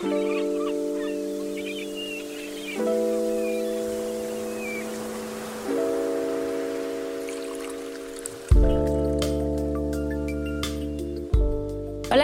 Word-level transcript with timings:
Hola, 0.00 0.10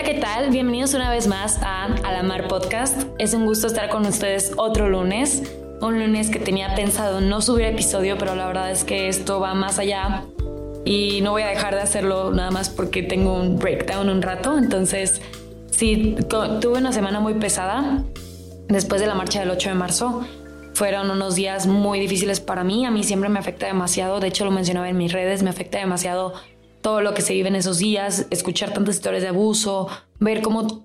¿qué 0.04 0.14
tal? 0.20 0.50
Bienvenidos 0.50 0.94
una 0.94 1.10
vez 1.10 1.26
más 1.26 1.58
a 1.62 1.86
Alamar 2.04 2.46
Podcast. 2.46 3.08
Es 3.18 3.34
un 3.34 3.44
gusto 3.44 3.66
estar 3.66 3.88
con 3.88 4.06
ustedes 4.06 4.52
otro 4.56 4.88
lunes. 4.88 5.42
Un 5.80 5.98
lunes 5.98 6.30
que 6.30 6.38
tenía 6.38 6.76
pensado 6.76 7.20
no 7.20 7.42
subir 7.42 7.64
episodio, 7.64 8.16
pero 8.18 8.36
la 8.36 8.46
verdad 8.46 8.70
es 8.70 8.84
que 8.84 9.08
esto 9.08 9.40
va 9.40 9.54
más 9.54 9.80
allá 9.80 10.22
y 10.84 11.22
no 11.22 11.32
voy 11.32 11.42
a 11.42 11.48
dejar 11.48 11.74
de 11.74 11.80
hacerlo 11.80 12.30
nada 12.30 12.52
más 12.52 12.68
porque 12.68 13.02
tengo 13.02 13.34
un 13.34 13.58
breakdown 13.58 14.10
un 14.10 14.22
rato. 14.22 14.58
Entonces, 14.58 15.20
sí, 15.84 16.16
tuve 16.60 16.78
una 16.78 16.92
semana 16.92 17.20
muy 17.20 17.34
pesada 17.34 18.02
después 18.68 19.02
de 19.02 19.06
la 19.06 19.14
marcha 19.14 19.40
del 19.40 19.50
8 19.50 19.68
de 19.68 19.74
marzo. 19.74 20.26
Fueron 20.72 21.10
unos 21.10 21.34
días 21.34 21.66
muy 21.66 22.00
difíciles 22.00 22.40
para 22.40 22.64
mí. 22.64 22.86
A 22.86 22.90
mí 22.90 23.04
siempre 23.04 23.28
me 23.28 23.38
afecta 23.38 23.66
demasiado. 23.66 24.18
De 24.18 24.28
hecho, 24.28 24.46
lo 24.46 24.50
mencionaba 24.50 24.88
en 24.88 24.96
mis 24.96 25.12
redes. 25.12 25.42
Me 25.42 25.50
afecta 25.50 25.78
demasiado 25.78 26.32
todo 26.80 27.02
lo 27.02 27.12
que 27.12 27.20
se 27.20 27.34
vive 27.34 27.48
en 27.48 27.56
esos 27.56 27.78
días, 27.78 28.26
escuchar 28.30 28.72
tantas 28.72 28.96
historias 28.96 29.22
de 29.22 29.28
abuso, 29.28 29.88
ver 30.20 30.42
cómo 30.42 30.84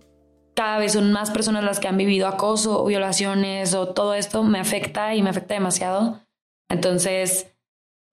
cada 0.53 0.79
vez 0.79 0.93
son 0.93 1.11
más 1.11 1.31
personas 1.31 1.63
las 1.63 1.79
que 1.79 1.87
han 1.87 1.97
vivido 1.97 2.27
acoso, 2.27 2.85
violaciones 2.85 3.73
o 3.73 3.89
todo 3.89 4.13
esto, 4.13 4.43
me 4.43 4.59
afecta 4.59 5.15
y 5.15 5.21
me 5.21 5.29
afecta 5.29 5.53
demasiado. 5.55 6.21
Entonces, 6.69 7.47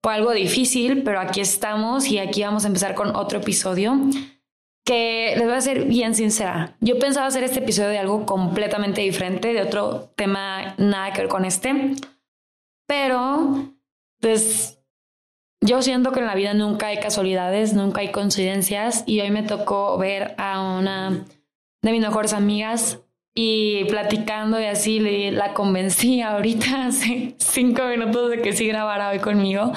fue 0.03 0.13
algo 0.13 0.31
difícil, 0.31 1.03
pero 1.03 1.19
aquí 1.19 1.39
estamos 1.41 2.07
y 2.07 2.19
aquí 2.19 2.43
vamos 2.43 2.65
a 2.65 2.67
empezar 2.67 2.93
con 2.95 3.15
otro 3.15 3.39
episodio 3.39 3.97
que 4.87 5.33
les 5.35 5.45
voy 5.45 5.53
a 5.53 5.59
ser 5.59 5.83
bien 5.83 6.15
sincera. 6.15 6.77
Yo 6.79 6.97
pensaba 6.97 7.27
hacer 7.27 7.43
este 7.43 7.59
episodio 7.59 7.89
de 7.89 7.97
algo 7.97 8.25
completamente 8.25 9.01
diferente, 9.01 9.51
de 9.51 9.61
otro 9.61 10.13
tema 10.15 10.75
nada 10.77 11.11
que 11.11 11.23
ver 11.23 11.27
con 11.27 11.43
este, 11.43 11.91
pero 12.87 13.73
pues 14.21 14.79
yo 15.59 15.81
siento 15.81 16.13
que 16.13 16.21
en 16.21 16.25
la 16.25 16.35
vida 16.35 16.53
nunca 16.53 16.87
hay 16.87 16.99
casualidades, 16.99 17.73
nunca 17.73 17.99
hay 17.99 18.13
coincidencias 18.13 19.03
y 19.05 19.19
hoy 19.19 19.29
me 19.29 19.43
tocó 19.43 19.97
ver 19.97 20.35
a 20.37 20.61
una 20.61 21.25
de 21.81 21.91
mis 21.91 22.01
mejores 22.01 22.31
amigas 22.31 23.01
y 23.35 23.83
platicando 23.89 24.57
y 24.61 24.65
así 24.65 25.01
la 25.31 25.53
convencí 25.53 26.21
ahorita 26.21 26.85
hace 26.87 27.35
cinco 27.39 27.83
minutos 27.87 28.29
de 28.29 28.41
que 28.41 28.53
sí 28.53 28.65
grabara 28.67 29.09
hoy 29.09 29.19
conmigo 29.19 29.73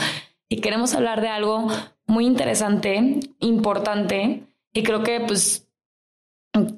y 0.48 0.60
queremos 0.60 0.94
hablar 0.94 1.20
de 1.20 1.28
algo 1.30 1.66
muy 2.06 2.26
interesante, 2.26 3.18
importante 3.40 4.46
y 4.72 4.82
creo 4.82 5.02
que 5.02 5.20
pues 5.20 5.68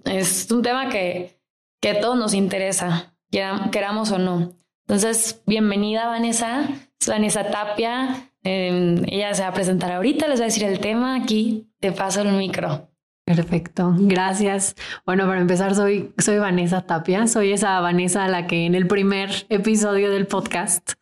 es 0.04 0.50
un 0.50 0.62
tema 0.62 0.88
que, 0.88 1.38
que 1.80 1.90
a 1.90 2.00
todos 2.00 2.16
nos 2.16 2.34
interesa, 2.34 3.14
queramos 3.30 4.10
o 4.12 4.18
no. 4.18 4.56
Entonces, 4.86 5.42
bienvenida 5.46 6.06
Vanessa, 6.06 6.68
Vanessa 7.06 7.50
Tapia, 7.50 8.32
Em, 8.44 9.04
ella 9.06 9.32
se 9.34 9.42
va 9.42 9.48
a 9.48 9.52
presentar 9.52 9.92
ahorita, 9.92 10.26
les 10.26 10.40
va 10.40 10.44
a 10.44 10.46
decir 10.46 10.64
el 10.64 10.80
tema. 10.80 11.14
Aquí 11.14 11.68
te 11.80 11.92
paso 11.92 12.22
el 12.22 12.32
micro. 12.32 12.88
Perfecto, 13.24 13.94
gracias. 13.98 14.74
Bueno, 15.06 15.26
para 15.26 15.40
empezar, 15.40 15.76
soy, 15.76 16.12
soy 16.18 16.38
Vanessa 16.38 16.82
Tapia, 16.82 17.28
soy 17.28 17.52
esa 17.52 17.78
Vanessa 17.80 18.24
a 18.24 18.28
la 18.28 18.48
que 18.48 18.66
en 18.66 18.74
el 18.74 18.88
primer 18.88 19.30
episodio 19.48 20.10
del 20.10 20.26
podcast 20.26 20.94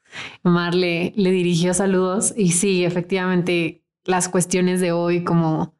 Mar 0.42 0.74
le, 0.74 1.12
dirigió 1.16 1.72
saludos. 1.72 2.34
Y 2.36 2.50
sí, 2.50 2.84
efectivamente, 2.84 3.83
las 4.05 4.28
cuestiones 4.28 4.80
de 4.80 4.92
hoy, 4.92 5.24
como 5.24 5.74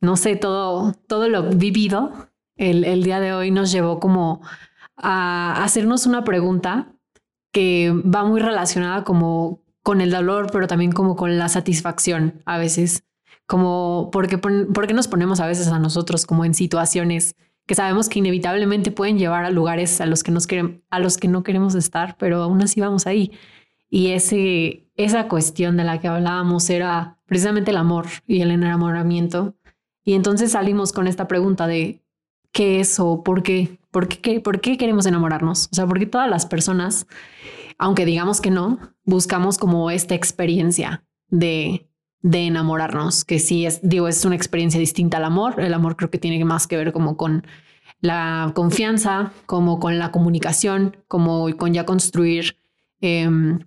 no 0.00 0.16
sé, 0.16 0.36
todo, 0.36 0.92
todo 1.08 1.28
lo 1.28 1.50
vivido 1.50 2.30
el, 2.56 2.84
el 2.84 3.02
día 3.02 3.20
de 3.20 3.32
hoy 3.32 3.50
nos 3.50 3.72
llevó 3.72 4.00
como 4.00 4.42
a 4.96 5.62
hacernos 5.62 6.06
una 6.06 6.24
pregunta 6.24 6.92
que 7.52 7.90
va 7.92 8.24
muy 8.24 8.40
relacionada 8.40 9.04
como 9.04 9.62
con 9.82 10.00
el 10.00 10.10
dolor, 10.10 10.48
pero 10.52 10.66
también 10.66 10.92
como 10.92 11.16
con 11.16 11.38
la 11.38 11.48
satisfacción 11.48 12.42
a 12.44 12.58
veces, 12.58 13.04
como 13.46 14.10
porque, 14.10 14.38
porque 14.38 14.94
nos 14.94 15.08
ponemos 15.08 15.40
a 15.40 15.46
veces 15.46 15.68
a 15.68 15.78
nosotros 15.78 16.26
como 16.26 16.44
en 16.44 16.54
situaciones 16.54 17.36
que 17.66 17.74
sabemos 17.74 18.08
que 18.08 18.18
inevitablemente 18.20 18.90
pueden 18.90 19.18
llevar 19.18 19.44
a 19.44 19.50
lugares 19.50 20.00
a 20.00 20.06
los 20.06 20.22
que, 20.22 20.32
nos 20.32 20.46
queremos, 20.46 20.80
a 20.90 20.98
los 20.98 21.18
que 21.18 21.28
no 21.28 21.42
queremos 21.42 21.74
estar, 21.74 22.16
pero 22.18 22.42
aún 22.42 22.62
así 22.62 22.80
vamos 22.80 23.06
ahí. 23.06 23.32
Y 23.88 24.08
ese, 24.08 24.88
esa 24.96 25.28
cuestión 25.28 25.76
de 25.76 25.84
la 25.84 26.00
que 26.00 26.08
hablábamos 26.08 26.68
era 26.70 27.18
precisamente 27.26 27.70
el 27.70 27.76
amor 27.76 28.06
y 28.26 28.40
el 28.40 28.50
enamoramiento. 28.50 29.54
Y 30.06 30.14
entonces 30.14 30.52
salimos 30.52 30.92
con 30.92 31.06
esta 31.06 31.28
pregunta 31.28 31.66
de 31.66 32.00
qué 32.52 32.80
es 32.80 32.98
o 32.98 33.22
por 33.22 33.42
qué, 33.42 33.78
por 33.90 34.08
qué, 34.08 34.40
por 34.40 34.62
qué 34.62 34.78
queremos 34.78 35.04
enamorarnos. 35.04 35.68
O 35.70 35.74
sea, 35.74 35.86
porque 35.86 36.06
todas 36.06 36.30
las 36.30 36.46
personas 36.46 37.06
aunque 37.78 38.04
digamos 38.04 38.40
que 38.40 38.50
no, 38.50 38.78
buscamos 39.04 39.58
como 39.58 39.90
esta 39.90 40.14
experiencia 40.14 41.04
de, 41.28 41.88
de 42.22 42.46
enamorarnos, 42.46 43.24
que 43.24 43.38
sí 43.38 43.66
es, 43.66 43.80
digo, 43.82 44.08
es 44.08 44.24
una 44.24 44.36
experiencia 44.36 44.80
distinta 44.80 45.18
al 45.18 45.24
amor. 45.24 45.60
El 45.60 45.74
amor 45.74 45.96
creo 45.96 46.10
que 46.10 46.18
tiene 46.18 46.42
más 46.44 46.66
que 46.66 46.76
ver 46.76 46.92
como 46.92 47.16
con 47.16 47.46
la 48.00 48.52
confianza, 48.54 49.32
como 49.46 49.78
con 49.78 49.98
la 49.98 50.10
comunicación, 50.10 50.96
como 51.08 51.54
con 51.56 51.74
ya 51.74 51.84
construir 51.84 52.56
em, 53.00 53.60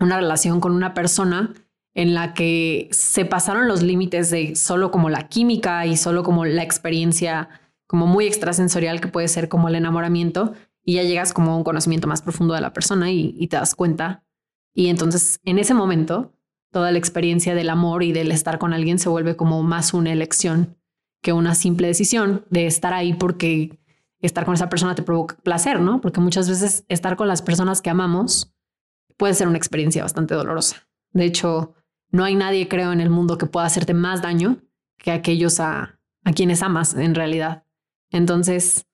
una 0.00 0.16
relación 0.18 0.60
con 0.60 0.72
una 0.72 0.94
persona 0.94 1.52
en 1.94 2.14
la 2.14 2.34
que 2.34 2.88
se 2.90 3.24
pasaron 3.24 3.68
los 3.68 3.82
límites 3.82 4.30
de 4.30 4.56
solo 4.56 4.90
como 4.90 5.08
la 5.08 5.28
química 5.28 5.86
y 5.86 5.96
solo 5.96 6.22
como 6.22 6.44
la 6.44 6.62
experiencia 6.62 7.48
como 7.86 8.06
muy 8.06 8.26
extrasensorial 8.26 9.00
que 9.00 9.08
puede 9.08 9.28
ser 9.28 9.48
como 9.48 9.68
el 9.68 9.76
enamoramiento 9.76 10.54
y 10.84 10.94
ya 10.94 11.02
llegas 11.02 11.32
como 11.32 11.52
a 11.52 11.56
un 11.56 11.64
conocimiento 11.64 12.08
más 12.08 12.22
profundo 12.22 12.54
de 12.54 12.60
la 12.60 12.72
persona 12.72 13.10
y, 13.10 13.46
te 13.46 13.56
das 13.56 13.74
cuenta. 13.74 14.24
Y 14.74 14.88
entonces 14.88 15.40
en 15.44 15.58
ese 15.58 15.74
momento, 15.74 16.34
toda 16.72 16.90
la 16.90 16.98
experiencia 16.98 17.54
del 17.54 17.70
amor 17.70 18.02
y 18.02 18.12
del 18.12 18.32
estar 18.32 18.58
con 18.58 18.72
alguien 18.72 18.98
se 18.98 19.08
vuelve 19.08 19.36
como 19.36 19.62
más 19.62 19.94
una 19.94 20.12
elección 20.12 20.76
que 21.22 21.32
una 21.32 21.54
simple 21.54 21.86
decisión 21.86 22.44
de 22.50 22.66
estar 22.66 22.92
ahí 22.92 23.14
porque 23.14 23.78
estar 24.20 24.44
con 24.44 24.54
esa 24.54 24.68
persona 24.68 24.94
te 24.94 25.02
provoca 25.02 25.36
placer, 25.36 25.80
¿no? 25.80 26.00
Porque 26.00 26.20
muchas 26.20 26.48
veces 26.48 26.84
estar 26.88 27.16
con 27.16 27.28
las 27.28 27.40
personas 27.40 27.80
que 27.80 27.90
amamos 27.90 28.52
puede 29.16 29.34
ser 29.34 29.46
una 29.46 29.56
experiencia 29.56 30.02
bastante 30.02 30.34
dolorosa. 30.34 30.88
De 31.12 31.24
hecho, 31.24 31.74
no 32.14 32.22
hay 32.22 32.36
nadie, 32.36 32.68
creo, 32.68 32.92
en 32.92 33.00
el 33.00 33.10
mundo 33.10 33.38
que 33.38 33.46
pueda 33.46 33.66
hacerte 33.66 33.92
más 33.92 34.22
daño 34.22 34.58
que 34.98 35.10
aquellos 35.10 35.58
a, 35.58 35.98
quienes 36.36 36.62
amas 36.62 36.94
en 36.94 37.16
realidad. 37.16 37.64
Entonces, 38.12 38.86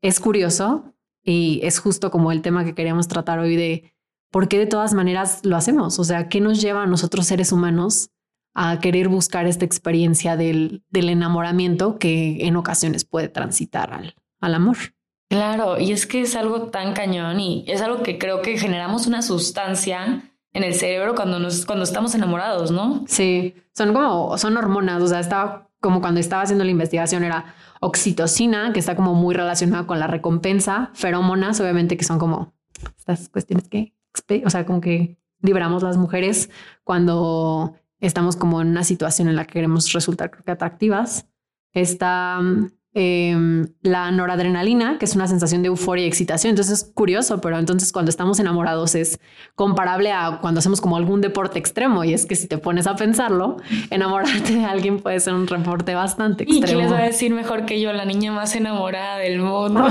es 0.00 0.20
curioso 0.20 0.94
y 1.24 1.58
es 1.64 1.80
justo 1.80 2.12
como 2.12 2.30
el 2.30 2.40
tema 2.40 2.64
que 2.64 2.76
queríamos 2.76 3.08
tratar 3.08 3.40
hoy 3.40 3.56
de 3.56 3.92
por 4.30 4.46
qué 4.46 4.60
de 4.60 4.66
todas 4.66 4.94
maneras 4.94 5.44
lo 5.44 5.56
hacemos. 5.56 5.98
O 5.98 6.04
sea, 6.04 6.28
¿qué 6.28 6.40
nos 6.40 6.62
lleva 6.62 6.84
a 6.84 6.86
nosotros 6.86 7.26
seres 7.26 7.50
humanos 7.50 8.10
a 8.54 8.78
querer 8.78 9.08
buscar 9.08 9.48
esta 9.48 9.64
experiencia 9.64 10.36
del, 10.36 10.84
del 10.88 11.08
enamoramiento 11.08 11.98
que 11.98 12.46
en 12.46 12.54
ocasiones 12.54 13.04
puede 13.04 13.28
transitar 13.28 13.92
al, 13.92 14.14
al 14.40 14.54
amor? 14.54 14.76
Claro, 15.28 15.80
y 15.80 15.90
es 15.90 16.06
que 16.06 16.20
es 16.20 16.36
algo 16.36 16.68
tan 16.68 16.94
cañón 16.94 17.40
y 17.40 17.64
es 17.66 17.82
algo 17.82 18.04
que 18.04 18.18
creo 18.18 18.40
que 18.40 18.56
generamos 18.56 19.08
una 19.08 19.20
sustancia 19.20 20.30
en 20.52 20.64
el 20.64 20.74
cerebro 20.74 21.14
cuando 21.14 21.38
nos 21.38 21.66
cuando 21.66 21.84
estamos 21.84 22.14
enamorados, 22.14 22.70
¿no? 22.70 23.04
Sí, 23.06 23.54
son 23.74 23.92
como 23.92 24.36
son 24.38 24.56
hormonas, 24.56 25.02
o 25.02 25.06
sea, 25.06 25.20
estaba 25.20 25.68
como 25.80 26.00
cuando 26.00 26.20
estaba 26.20 26.42
haciendo 26.42 26.64
la 26.64 26.70
investigación 26.70 27.24
era 27.24 27.54
oxitocina, 27.80 28.72
que 28.72 28.80
está 28.80 28.96
como 28.96 29.14
muy 29.14 29.34
relacionada 29.34 29.86
con 29.86 30.00
la 30.00 30.06
recompensa, 30.06 30.90
feromonas, 30.94 31.60
obviamente 31.60 31.96
que 31.96 32.04
son 32.04 32.18
como 32.18 32.54
estas 32.96 33.28
cuestiones 33.28 33.68
que, 33.68 33.94
o 34.44 34.50
sea, 34.50 34.66
como 34.66 34.80
que 34.80 35.18
libramos 35.40 35.82
las 35.82 35.96
mujeres 35.96 36.50
cuando 36.82 37.74
estamos 38.00 38.36
como 38.36 38.60
en 38.60 38.68
una 38.68 38.84
situación 38.84 39.28
en 39.28 39.36
la 39.36 39.44
que 39.44 39.54
queremos 39.54 39.92
resultar 39.92 40.30
atractivas. 40.46 41.28
Está 41.72 42.40
Em, 43.00 43.68
la 43.82 44.10
noradrenalina, 44.10 44.98
que 44.98 45.04
es 45.04 45.14
una 45.14 45.28
sensación 45.28 45.62
de 45.62 45.68
euforia 45.68 46.04
y 46.04 46.08
excitación. 46.08 46.50
Entonces 46.50 46.82
es 46.82 46.92
curioso, 46.92 47.40
pero 47.40 47.56
entonces 47.56 47.92
cuando 47.92 48.08
estamos 48.10 48.40
enamorados 48.40 48.96
es 48.96 49.20
comparable 49.54 50.10
a 50.10 50.40
cuando 50.40 50.58
hacemos 50.58 50.80
como 50.80 50.96
algún 50.96 51.20
deporte 51.20 51.60
extremo. 51.60 52.02
Y 52.02 52.12
es 52.12 52.26
que 52.26 52.34
si 52.34 52.48
te 52.48 52.58
pones 52.58 52.88
a 52.88 52.96
pensarlo, 52.96 53.58
enamorarte 53.90 54.52
de 54.52 54.64
alguien 54.64 54.98
puede 54.98 55.20
ser 55.20 55.34
un 55.34 55.46
reporte 55.46 55.94
bastante 55.94 56.42
extremo. 56.42 56.66
¿Y 56.66 56.66
quién 56.66 56.78
les 56.78 56.92
va 56.92 56.98
a 56.98 57.06
decir 57.06 57.32
mejor 57.32 57.66
que 57.66 57.80
yo, 57.80 57.92
la 57.92 58.04
niña 58.04 58.32
más 58.32 58.56
enamorada 58.56 59.18
del 59.18 59.38
mundo? 59.38 59.86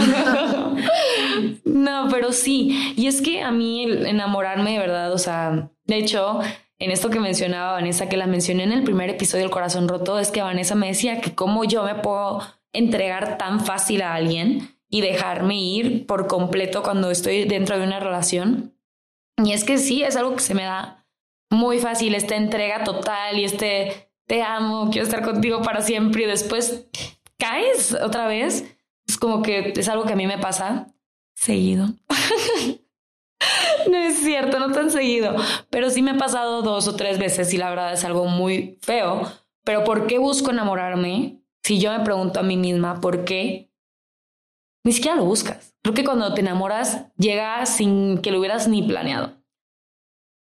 no, 1.63 2.09
pero 2.11 2.33
sí. 2.33 2.93
Y 2.97 3.07
es 3.07 3.21
que 3.21 3.41
a 3.41 3.51
mí 3.51 3.83
enamorarme 3.83 4.73
de 4.73 4.79
verdad, 4.79 5.13
o 5.13 5.17
sea, 5.17 5.69
de 5.85 5.97
hecho, 5.97 6.41
en 6.77 6.91
esto 6.91 7.09
que 7.09 7.21
mencionaba 7.21 7.71
Vanessa, 7.71 8.09
que 8.09 8.17
la 8.17 8.27
mencioné 8.27 8.63
en 8.63 8.73
el 8.73 8.83
primer 8.83 9.09
episodio 9.09 9.45
del 9.45 9.51
corazón 9.51 9.87
roto, 9.87 10.19
es 10.19 10.29
que 10.29 10.41
Vanessa 10.41 10.75
me 10.75 10.87
decía 10.87 11.21
que 11.21 11.33
cómo 11.33 11.63
yo 11.63 11.85
me 11.85 11.95
puedo 11.95 12.41
entregar 12.77 13.37
tan 13.37 13.65
fácil 13.65 14.01
a 14.01 14.13
alguien 14.13 14.77
y 14.89 15.01
dejarme 15.01 15.59
ir 15.59 16.05
por 16.05 16.27
completo 16.27 16.83
cuando 16.83 17.11
estoy 17.11 17.45
dentro 17.45 17.77
de 17.77 17.85
una 17.85 17.99
relación. 17.99 18.73
Y 19.43 19.51
es 19.51 19.63
que 19.63 19.77
sí, 19.77 20.03
es 20.03 20.15
algo 20.15 20.35
que 20.35 20.41
se 20.41 20.55
me 20.55 20.63
da 20.63 21.05
muy 21.49 21.79
fácil, 21.79 22.15
esta 22.15 22.35
entrega 22.35 22.83
total 22.83 23.39
y 23.39 23.45
este 23.45 24.11
te 24.25 24.43
amo, 24.43 24.89
quiero 24.91 25.07
estar 25.07 25.23
contigo 25.23 25.61
para 25.61 25.81
siempre 25.81 26.23
y 26.23 26.27
después 26.27 26.87
caes 27.37 27.93
otra 27.93 28.27
vez. 28.27 28.77
Es 29.07 29.17
como 29.17 29.41
que 29.41 29.73
es 29.75 29.87
algo 29.87 30.05
que 30.05 30.13
a 30.13 30.17
mí 30.17 30.27
me 30.27 30.37
pasa. 30.37 30.87
seguido. 31.33 31.87
no 33.89 33.97
es 33.97 34.17
cierto, 34.17 34.59
no 34.59 34.71
tan 34.71 34.91
seguido, 34.91 35.35
pero 35.69 35.89
sí 35.89 36.01
me 36.01 36.11
ha 36.11 36.17
pasado 36.17 36.61
dos 36.61 36.87
o 36.87 36.95
tres 36.95 37.19
veces 37.19 37.53
y 37.53 37.57
la 37.57 37.69
verdad 37.69 37.93
es 37.93 38.03
algo 38.03 38.25
muy 38.25 38.77
feo. 38.81 39.31
Pero 39.63 39.83
¿por 39.83 40.07
qué 40.07 40.17
busco 40.17 40.51
enamorarme? 40.51 41.39
Si 41.67 41.79
yo 41.79 41.91
me 41.91 41.99
pregunto 41.99 42.39
a 42.39 42.43
mí 42.43 42.55
misma, 42.55 43.01
¿por 43.01 43.25
qué? 43.25 43.69
Ni 44.85 44.93
siquiera 44.93 45.17
lo 45.17 45.25
buscas. 45.25 45.75
Creo 45.83 45.93
que 45.93 46.05
cuando 46.05 46.33
te 46.33 46.39
enamoras 46.39 47.07
llega 47.17 47.65
sin 47.65 48.19
que 48.19 48.31
lo 48.31 48.39
hubieras 48.39 48.69
ni 48.69 48.83
planeado. 48.83 49.33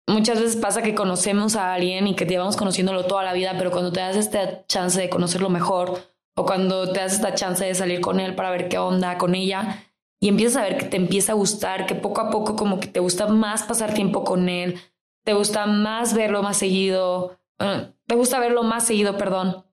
Muchas 0.07 0.39
veces 0.39 0.55
pasa 0.55 0.81
que 0.81 0.95
conocemos 0.95 1.57
a 1.57 1.73
alguien 1.73 2.07
y 2.07 2.15
que 2.15 2.23
llevamos 2.23 2.55
conociéndolo 2.55 3.07
toda 3.07 3.23
la 3.23 3.33
vida, 3.33 3.55
pero 3.57 3.71
cuando 3.71 3.91
te 3.91 3.99
das 3.99 4.15
esta 4.15 4.65
chance 4.67 5.01
de 5.01 5.09
conocerlo 5.09 5.49
mejor 5.49 5.99
o 6.37 6.45
cuando 6.45 6.93
te 6.93 7.01
das 7.01 7.15
esta 7.15 7.33
chance 7.33 7.65
de 7.65 7.75
salir 7.75 7.99
con 7.99 8.21
él 8.21 8.33
para 8.33 8.49
ver 8.49 8.69
qué 8.69 8.77
onda 8.77 9.17
con 9.17 9.35
ella, 9.35 9.83
y 10.21 10.29
empiezas 10.29 10.55
a 10.55 10.63
ver 10.63 10.77
que 10.77 10.85
te 10.85 10.95
empieza 10.95 11.33
a 11.33 11.35
gustar, 11.35 11.87
que 11.87 11.95
poco 11.95 12.21
a 12.21 12.29
poco 12.29 12.55
como 12.55 12.79
que 12.79 12.87
te 12.87 13.01
gusta 13.01 13.27
más 13.27 13.63
pasar 13.63 13.93
tiempo 13.93 14.23
con 14.23 14.47
él, 14.47 14.79
te 15.25 15.33
gusta 15.33 15.65
más 15.65 16.13
verlo 16.13 16.41
más 16.41 16.55
seguido, 16.55 17.37
te 17.57 18.15
gusta 18.15 18.39
verlo 18.39 18.63
más 18.63 18.87
seguido, 18.87 19.17
perdón. 19.17 19.66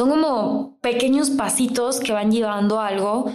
Son 0.00 0.08
como 0.08 0.78
pequeños 0.80 1.28
pasitos 1.28 2.00
que 2.00 2.14
van 2.14 2.32
llevando 2.32 2.80
a 2.80 2.86
algo 2.86 3.30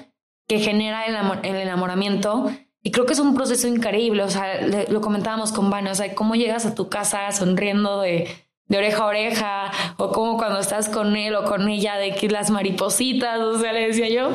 que 0.48 0.58
genera 0.58 1.06
el, 1.06 1.16
el 1.44 1.58
enamoramiento 1.58 2.50
y 2.82 2.90
creo 2.90 3.06
que 3.06 3.14
es 3.14 3.20
un 3.20 3.36
proceso 3.36 3.68
increíble, 3.68 4.24
o 4.24 4.30
sea, 4.30 4.66
lo 4.90 5.00
comentábamos 5.00 5.52
con 5.52 5.70
Vania, 5.70 5.92
o 5.92 5.96
sea, 5.96 6.16
cómo 6.16 6.34
llegas 6.34 6.66
a 6.66 6.74
tu 6.74 6.90
casa 6.90 7.32
sonriendo 7.34 8.02
de, 8.02 8.28
de 8.68 8.78
oreja 8.80 9.04
a 9.04 9.06
oreja, 9.06 9.72
o 9.98 10.12
como 10.12 10.38
cuando 10.38 10.60
estás 10.60 10.90
con 10.90 11.16
él 11.16 11.36
o 11.36 11.44
con 11.44 11.70
ella, 11.70 11.98
de 11.98 12.16
que 12.16 12.30
las 12.30 12.50
maripositas, 12.50 13.40
o 13.42 13.60
sea, 13.60 13.72
le 13.72 13.86
decía 13.86 14.10
yo, 14.10 14.32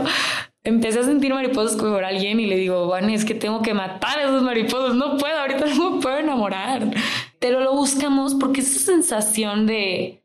empecé 0.62 1.00
a 1.00 1.02
sentir 1.02 1.34
mariposas 1.34 1.80
por 1.80 2.04
alguien 2.04 2.38
y 2.38 2.46
le 2.46 2.54
digo, 2.58 2.86
Vani, 2.86 3.12
es 3.12 3.24
que 3.24 3.34
tengo 3.34 3.60
que 3.60 3.74
matar 3.74 4.20
a 4.20 4.22
esos 4.22 4.44
mariposas, 4.44 4.94
no 4.94 5.16
puedo, 5.16 5.36
ahorita 5.36 5.66
no 5.66 5.90
me 5.90 6.00
puedo 6.00 6.18
enamorar. 6.18 6.92
Pero 7.40 7.58
lo 7.58 7.72
buscamos 7.72 8.36
porque 8.36 8.60
esa 8.60 8.78
sensación 8.78 9.66
de, 9.66 10.20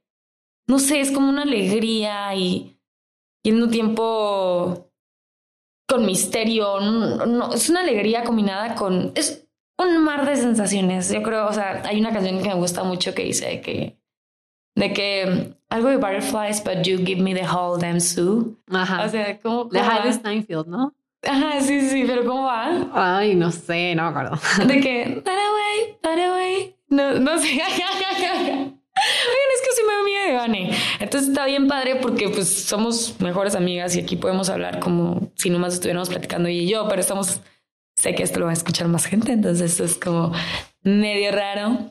no 0.68 0.80
sé, 0.80 1.00
es 1.00 1.12
como 1.12 1.30
una 1.30 1.44
alegría 1.44 2.34
y, 2.36 2.80
y 3.44 3.50
en 3.50 3.62
un 3.62 3.70
tiempo 3.70 4.92
con 5.88 6.06
misterio, 6.06 6.80
no, 6.80 7.54
es 7.54 7.70
una 7.70 7.82
alegría 7.82 8.24
combinada 8.24 8.76
con, 8.76 9.12
es 9.16 9.48
un 9.78 10.04
mar 10.04 10.26
de 10.26 10.36
sensaciones. 10.36 11.12
Yo 11.12 11.22
creo, 11.22 11.48
o 11.48 11.54
sea, 11.54 11.84
hay 11.86 12.00
una 12.00 12.12
canción 12.12 12.42
que 12.42 12.50
me 12.50 12.56
gusta 12.56 12.84
mucho 12.84 13.14
que 13.14 13.24
dice 13.24 13.62
que 13.62 13.98
de 14.76 14.94
que 14.94 15.54
algo 15.70 15.90
de 15.90 15.98
butterflies, 15.98 16.64
but 16.64 16.84
you 16.84 16.98
give 16.98 17.22
me 17.22 17.34
the 17.34 17.46
whole 17.46 17.80
damn 17.80 18.00
zoo. 18.00 18.58
Ajá. 18.70 19.06
O 19.06 19.10
sea, 19.10 19.40
¿cómo, 19.40 19.66
de 19.66 19.80
Heidi 19.80 20.14
Steinfeld, 20.14 20.68
¿no? 20.68 20.94
Ajá, 21.24 21.62
sí, 21.62 21.82
sí, 21.82 22.04
pero 22.06 22.26
¿cómo 22.26 22.44
va? 22.44 22.90
Ay, 22.94 23.36
no 23.36 23.52
sé, 23.52 23.96
no 23.96 24.04
me 24.04 24.10
acuerdo. 24.10 24.40
De 24.66 24.80
que, 24.80 25.22
that 25.24 25.34
away, 25.34 25.98
that 26.02 26.20
away. 26.20 26.76
No, 26.90 27.20
no 27.20 27.40
sé. 27.40 27.48
Oigan, 27.54 28.80
soy 29.76 29.84
muy 29.84 29.94
amiga 29.96 30.26
de 30.28 30.34
Vane. 30.34 30.72
Entonces 31.00 31.30
está 31.30 31.46
bien 31.46 31.68
padre 31.68 31.98
porque 31.98 32.30
pues 32.30 32.66
somos 32.66 33.20
mejores 33.20 33.56
amigas 33.56 33.96
y 33.96 34.00
aquí 34.00 34.16
podemos 34.16 34.50
hablar 34.50 34.80
como 34.80 35.32
si 35.36 35.50
nomás 35.50 35.74
estuviéramos 35.74 36.10
platicando 36.10 36.50
ella 36.50 36.62
y 36.62 36.68
yo, 36.68 36.88
pero 36.88 37.02
estamos, 37.02 37.42
sé 37.96 38.16
que 38.16 38.24
esto 38.24 38.40
lo 38.40 38.46
va 38.46 38.52
a 38.52 38.56
escuchar 38.56 38.88
más 38.88 39.06
gente, 39.06 39.32
entonces 39.32 39.80
es 39.80 39.96
como 39.96 40.32
medio 40.82 41.32
raro. 41.32 41.90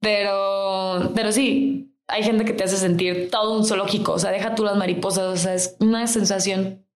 Pero, 0.00 1.12
pero 1.14 1.32
sí, 1.32 1.94
hay 2.08 2.22
gente 2.22 2.44
que 2.44 2.52
te 2.52 2.64
hace 2.64 2.76
sentir 2.76 3.28
todo 3.30 3.56
un 3.56 3.66
zoológico, 3.66 4.12
o 4.12 4.18
sea, 4.18 4.30
deja 4.30 4.54
tú 4.54 4.64
las 4.64 4.76
mariposas, 4.76 5.24
o 5.24 5.36
sea, 5.36 5.54
es 5.54 5.76
una 5.78 6.06
sensación 6.06 6.86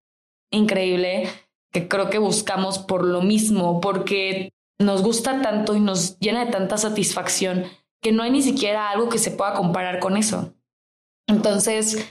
increíble 0.50 1.28
que 1.70 1.88
creo 1.88 2.08
que 2.08 2.18
buscamos 2.18 2.78
por 2.78 3.04
lo 3.04 3.20
mismo, 3.20 3.80
porque 3.80 4.52
nos 4.78 5.02
gusta 5.02 5.42
tanto 5.42 5.74
y 5.74 5.80
nos 5.80 6.18
llena 6.18 6.44
de 6.44 6.50
tanta 6.50 6.78
satisfacción 6.78 7.64
que 8.04 8.12
no 8.12 8.22
hay 8.22 8.30
ni 8.30 8.42
siquiera 8.42 8.90
algo 8.90 9.08
que 9.08 9.16
se 9.16 9.30
pueda 9.30 9.54
comparar 9.54 9.98
con 9.98 10.18
eso. 10.18 10.54
Entonces, 11.26 12.06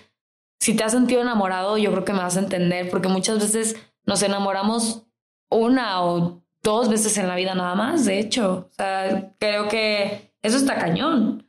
si 0.60 0.76
te 0.76 0.84
has 0.84 0.92
sentido 0.92 1.22
enamorado, 1.22 1.78
yo 1.78 1.92
creo 1.92 2.04
que 2.04 2.14
me 2.14 2.20
vas 2.20 2.36
a 2.36 2.40
entender, 2.40 2.90
porque 2.90 3.10
muchas 3.10 3.38
veces 3.38 3.76
nos 4.04 4.24
enamoramos 4.24 5.06
una 5.52 6.04
o 6.04 6.44
dos 6.64 6.90
veces 6.90 7.16
en 7.20 7.28
la 7.28 7.36
vida 7.36 7.54
nada 7.54 7.76
más, 7.76 8.06
de 8.06 8.18
hecho. 8.18 8.70
O 8.72 8.74
sea, 8.74 9.36
creo 9.40 9.68
que 9.68 10.34
eso 10.42 10.58
está 10.58 10.80
cañón. 10.80 11.48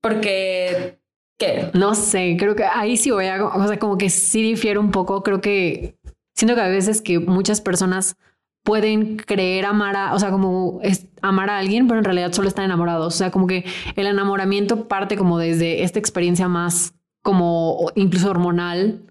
Porque, 0.00 1.00
¿qué? 1.36 1.70
No 1.74 1.96
sé, 1.96 2.36
creo 2.38 2.54
que 2.54 2.64
ahí 2.64 2.96
sí 2.96 3.10
voy 3.10 3.26
a, 3.26 3.44
o 3.44 3.66
sea, 3.66 3.80
como 3.80 3.98
que 3.98 4.08
sí 4.08 4.40
difiere 4.40 4.78
un 4.78 4.92
poco. 4.92 5.24
Creo 5.24 5.40
que 5.40 5.98
siento 6.36 6.54
que 6.54 6.60
a 6.60 6.68
veces 6.68 7.02
que 7.02 7.18
muchas 7.18 7.60
personas 7.60 8.16
pueden 8.64 9.16
creer 9.16 9.66
amar 9.66 9.96
a, 9.96 10.14
o 10.14 10.18
sea, 10.18 10.30
como 10.30 10.80
es, 10.82 11.06
amar 11.22 11.50
a 11.50 11.58
alguien, 11.58 11.86
pero 11.86 11.98
en 11.98 12.04
realidad 12.04 12.32
solo 12.32 12.48
están 12.48 12.64
enamorados. 12.64 13.14
O 13.14 13.16
sea, 13.16 13.30
como 13.30 13.46
que 13.46 13.64
el 13.94 14.06
enamoramiento 14.06 14.88
parte 14.88 15.16
como 15.16 15.38
desde 15.38 15.84
esta 15.84 16.00
experiencia 16.00 16.48
más 16.48 16.94
como 17.22 17.90
incluso 17.94 18.28
hormonal, 18.30 19.02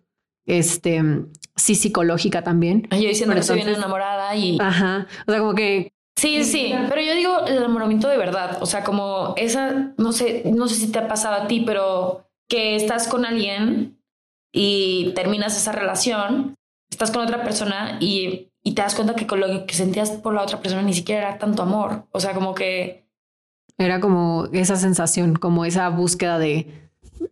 este, 0.46 1.02
sí 1.56 1.76
psicológica 1.76 2.44
también. 2.44 2.88
Yo 2.92 2.98
diciendo 2.98 3.34
que 3.34 3.40
estoy 3.42 3.58
bien 3.58 3.70
enamorada 3.70 4.36
y... 4.36 4.58
Ajá, 4.60 5.08
o 5.26 5.32
sea, 5.32 5.40
como 5.40 5.56
que 5.56 5.94
Sí, 6.16 6.44
sí, 6.44 6.74
pero 6.90 7.02
yo 7.02 7.16
digo 7.16 7.46
el 7.48 7.58
enamoramiento 7.58 8.08
de 8.08 8.18
verdad, 8.18 8.62
o 8.62 8.66
sea, 8.66 8.84
como 8.84 9.34
esa, 9.36 9.94
no 9.98 10.12
sé, 10.12 10.44
no 10.46 10.68
sé 10.68 10.76
si 10.76 10.92
te 10.92 11.00
ha 11.00 11.08
pasado 11.08 11.42
a 11.42 11.48
ti, 11.48 11.64
pero 11.66 12.30
que 12.48 12.76
estás 12.76 13.08
con 13.08 13.26
alguien 13.26 14.00
y 14.54 15.12
terminas 15.16 15.58
esa 15.58 15.72
relación, 15.72 16.56
estás 16.92 17.10
con 17.10 17.24
otra 17.24 17.44
persona 17.44 17.98
y, 18.00 18.52
y 18.64 18.74
te 18.74 18.82
das 18.82 18.96
cuenta 18.96 19.16
que 19.16 19.28
con 19.28 19.42
lo 19.42 19.66
que 19.66 19.76
sentías 19.76 20.12
por 20.12 20.34
la 20.34 20.42
otra 20.42 20.62
persona 20.62 20.82
ni 20.82 20.94
siquiera 20.94 21.30
era 21.30 21.38
tanto 21.38 21.62
amor, 21.62 22.08
o 22.12 22.20
sea, 22.20 22.34
como 22.34 22.56
que... 22.56 23.04
Era 23.78 24.00
como 24.00 24.48
esa 24.54 24.76
sensación, 24.76 25.36
como 25.36 25.66
esa 25.66 25.90
búsqueda 25.90 26.40
de, 26.40 26.90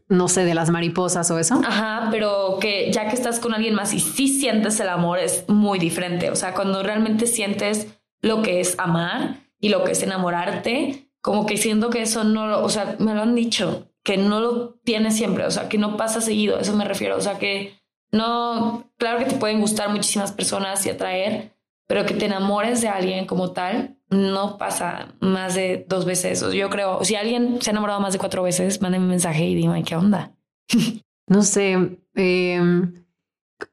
no 0.09 0.27
sé, 0.27 0.43
de 0.43 0.55
las 0.55 0.69
mariposas 0.69 1.29
o 1.31 1.39
eso. 1.39 1.61
Ajá, 1.65 2.09
pero 2.11 2.57
que 2.59 2.91
ya 2.91 3.07
que 3.07 3.15
estás 3.15 3.39
con 3.39 3.53
alguien 3.53 3.75
más 3.75 3.93
y 3.93 3.99
sí 3.99 4.27
sientes 4.27 4.79
el 4.79 4.89
amor 4.89 5.19
es 5.19 5.45
muy 5.47 5.79
diferente, 5.79 6.29
o 6.29 6.35
sea, 6.35 6.53
cuando 6.53 6.83
realmente 6.83 7.27
sientes 7.27 7.87
lo 8.21 8.41
que 8.41 8.59
es 8.59 8.77
amar 8.77 9.37
y 9.59 9.69
lo 9.69 9.83
que 9.83 9.93
es 9.93 10.03
enamorarte, 10.03 11.07
como 11.21 11.45
que 11.45 11.57
siento 11.57 11.89
que 11.89 12.01
eso 12.01 12.23
no 12.23 12.47
lo, 12.47 12.63
o 12.63 12.69
sea, 12.69 12.95
me 12.99 13.13
lo 13.13 13.21
han 13.21 13.35
dicho, 13.35 13.87
que 14.03 14.17
no 14.17 14.41
lo 14.41 14.73
tienes 14.83 15.15
siempre, 15.15 15.45
o 15.45 15.51
sea, 15.51 15.69
que 15.69 15.77
no 15.77 15.95
pasa 15.95 16.19
seguido, 16.19 16.59
eso 16.59 16.75
me 16.75 16.85
refiero, 16.85 17.15
o 17.15 17.21
sea, 17.21 17.37
que 17.37 17.80
no, 18.11 18.91
claro 18.97 19.19
que 19.19 19.25
te 19.25 19.35
pueden 19.35 19.61
gustar 19.61 19.89
muchísimas 19.89 20.31
personas 20.31 20.85
y 20.85 20.89
atraer, 20.89 21.55
pero 21.87 22.05
que 22.05 22.13
te 22.13 22.25
enamores 22.25 22.81
de 22.81 22.89
alguien 22.89 23.25
como 23.25 23.51
tal, 23.51 23.97
no 24.09 24.57
pasa 24.57 25.15
más 25.19 25.55
de 25.55 25.85
dos 25.87 26.05
veces. 26.05 26.43
Yo 26.53 26.69
creo, 26.69 27.03
si 27.03 27.15
alguien 27.15 27.61
se 27.61 27.69
ha 27.69 27.73
enamorado 27.73 27.99
más 27.99 28.13
de 28.13 28.19
cuatro 28.19 28.43
veces, 28.43 28.81
mándame 28.81 29.05
un 29.05 29.09
mensaje 29.09 29.45
y 29.45 29.55
dime 29.55 29.83
qué 29.83 29.95
onda. 29.95 30.31
No 31.27 31.43
sé. 31.43 31.97
Em, 32.15 33.05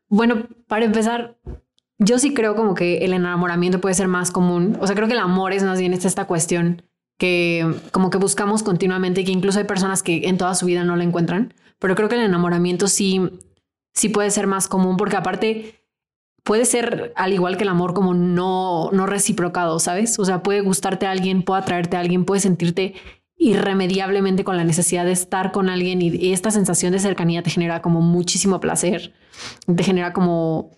bueno, 0.09 0.47
para 0.69 0.85
empezar, 0.85 1.41
yo 1.99 2.21
sí 2.21 2.33
creo 2.33 2.55
como 2.55 2.77
que 2.77 2.99
el 2.99 3.13
enamoramiento 3.13 3.81
puede 3.81 3.97
ser 3.97 4.07
más 4.07 4.31
común. 4.31 4.79
O 4.81 4.87
sea, 4.87 4.95
creo 4.95 5.09
que 5.09 5.15
el 5.15 5.19
amor 5.19 5.53
es 5.53 5.65
más 5.65 5.81
bien 5.81 5.93
esta, 5.93 6.27
cuestión 6.27 6.83
que 7.19 7.69
como 7.91 8.11
que 8.11 8.19
buscamos 8.19 8.63
continuamente 8.63 9.23
y 9.23 9.25
que 9.25 9.33
incluso 9.33 9.59
hay 9.59 9.65
personas 9.65 10.05
que 10.05 10.29
en 10.29 10.39
toda 10.39 10.55
su 10.55 10.67
vida 10.67 10.85
no 10.85 10.95
la 10.95 11.03
encuentran. 11.03 11.53
Pero 11.81 11.97
creo 11.97 12.09
que 12.09 12.15
el 12.15 12.23
enamoramiento 12.23 12.87
sí, 12.87 13.29
sí 13.99 14.09
puede 14.09 14.31
ser 14.31 14.47
más 14.47 14.69
común 14.69 14.97
porque 14.97 15.17
aparte 15.17 15.75
puede 16.45 16.65
ser 16.65 17.13
al 17.17 17.33
igual 17.33 17.57
que 17.57 17.65
el 17.65 17.69
amor 17.69 17.95
como 17.95 18.15
no, 18.15 18.91
no 18.93 19.07
reciprocado, 19.07 19.81
¿sabes? 19.81 20.19
O 20.19 20.25
sea, 20.25 20.43
puede 20.43 20.61
gustarte 20.61 21.07
a 21.07 21.11
alguien, 21.11 21.43
puede 21.43 21.63
atraerte 21.63 21.97
a 21.97 22.01
alguien, 22.01 22.25
puede 22.25 22.41
sentirte 22.41 22.95
irremediablemente 23.37 24.45
con 24.45 24.57
la 24.57 24.65
necesidad 24.65 25.05
de 25.05 25.13
estar 25.13 25.53
con 25.53 25.69
alguien 25.69 26.01
y 26.01 26.33
esta 26.33 26.51
sensación 26.51 26.93
de 26.93 27.01
cercanía 27.01 27.43
te 27.43 27.51
genera 27.51 27.83
como 27.83 28.01
muchísimo 28.01 28.61
placer, 28.61 29.15
te 29.67 29.83
genera 29.83 30.13
como 30.13 30.71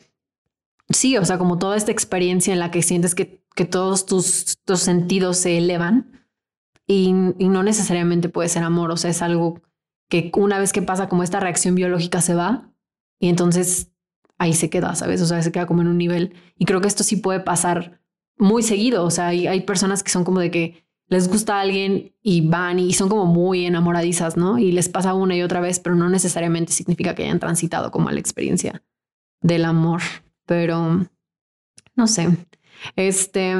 sí, 0.88 1.16
o 1.18 1.24
sea, 1.24 1.38
como 1.38 1.58
toda 1.58 1.76
esta 1.76 1.92
experiencia 1.92 2.52
en 2.52 2.58
la 2.58 2.70
que 2.70 2.82
sientes 2.82 3.14
que, 3.14 3.44
que 3.54 3.64
todos 3.64 4.06
tus, 4.06 4.56
tus, 4.64 4.80
sentidos 4.80 5.36
se 5.36 5.58
elevan 5.58 6.26
y, 6.86 7.14
y, 7.38 7.48
no 7.48 7.62
necesariamente 7.62 8.28
puede 8.28 8.48
ser 8.48 8.62
amor, 8.62 8.90
o 8.90 8.96
sea, 8.96 9.10
es 9.10 9.22
algo 9.22 9.60
que 10.08 10.32
una 10.36 10.58
vez 10.58 10.72
que 10.72 10.82
pasa 10.82 11.08
como 11.08 11.22
esta 11.22 11.38
reacción 11.38 11.74
biológica 11.74 12.20
se 12.20 12.34
va 12.34 12.70
y 13.20 13.28
entonces 13.28 13.92
ahí 14.38 14.52
se 14.54 14.70
queda, 14.70 14.96
¿sabes? 14.96 15.22
O 15.22 15.26
sea, 15.26 15.40
se 15.42 15.52
queda 15.52 15.66
como 15.66 15.82
en 15.82 15.88
un 15.88 15.98
nivel. 15.98 16.34
Y 16.58 16.64
creo 16.64 16.80
que 16.80 16.88
esto 16.88 17.04
sí 17.04 17.16
puede 17.16 17.40
pasar 17.40 18.00
muy 18.36 18.64
seguido, 18.64 19.04
o 19.04 19.10
sea, 19.10 19.28
hay, 19.28 19.46
hay 19.46 19.60
personas 19.60 20.02
que 20.02 20.10
son 20.10 20.24
como 20.24 20.40
de 20.40 20.50
que 20.50 20.84
les 21.06 21.28
gusta 21.28 21.60
alguien 21.60 22.14
y 22.22 22.48
van 22.48 22.78
y 22.78 22.92
son 22.94 23.08
como 23.08 23.26
muy 23.26 23.66
enamoradizas, 23.66 24.36
¿no? 24.36 24.58
Y 24.58 24.72
les 24.72 24.88
pasa 24.88 25.14
una 25.14 25.36
y 25.36 25.42
otra 25.42 25.60
vez, 25.60 25.78
pero 25.78 25.94
no 25.94 26.08
necesariamente 26.08 26.72
significa 26.72 27.14
que 27.14 27.24
hayan 27.24 27.38
transitado 27.38 27.90
como 27.90 28.08
a 28.08 28.12
la 28.12 28.20
experiencia 28.20 28.82
del 29.42 29.64
amor 29.64 30.00
pero 30.50 31.06
no 31.94 32.06
sé. 32.08 32.26
Este, 32.96 33.54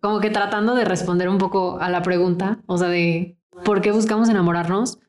como 0.00 0.20
que 0.20 0.30
tratando 0.30 0.76
de 0.76 0.84
responder 0.84 1.28
un 1.28 1.38
poco 1.38 1.80
a 1.80 1.90
la 1.90 2.02
pregunta, 2.02 2.62
o 2.66 2.78
sea, 2.78 2.86
de 2.86 3.36
por 3.64 3.80
qué 3.80 3.90
buscamos 3.90 4.28
enamorarnos. 4.28 5.00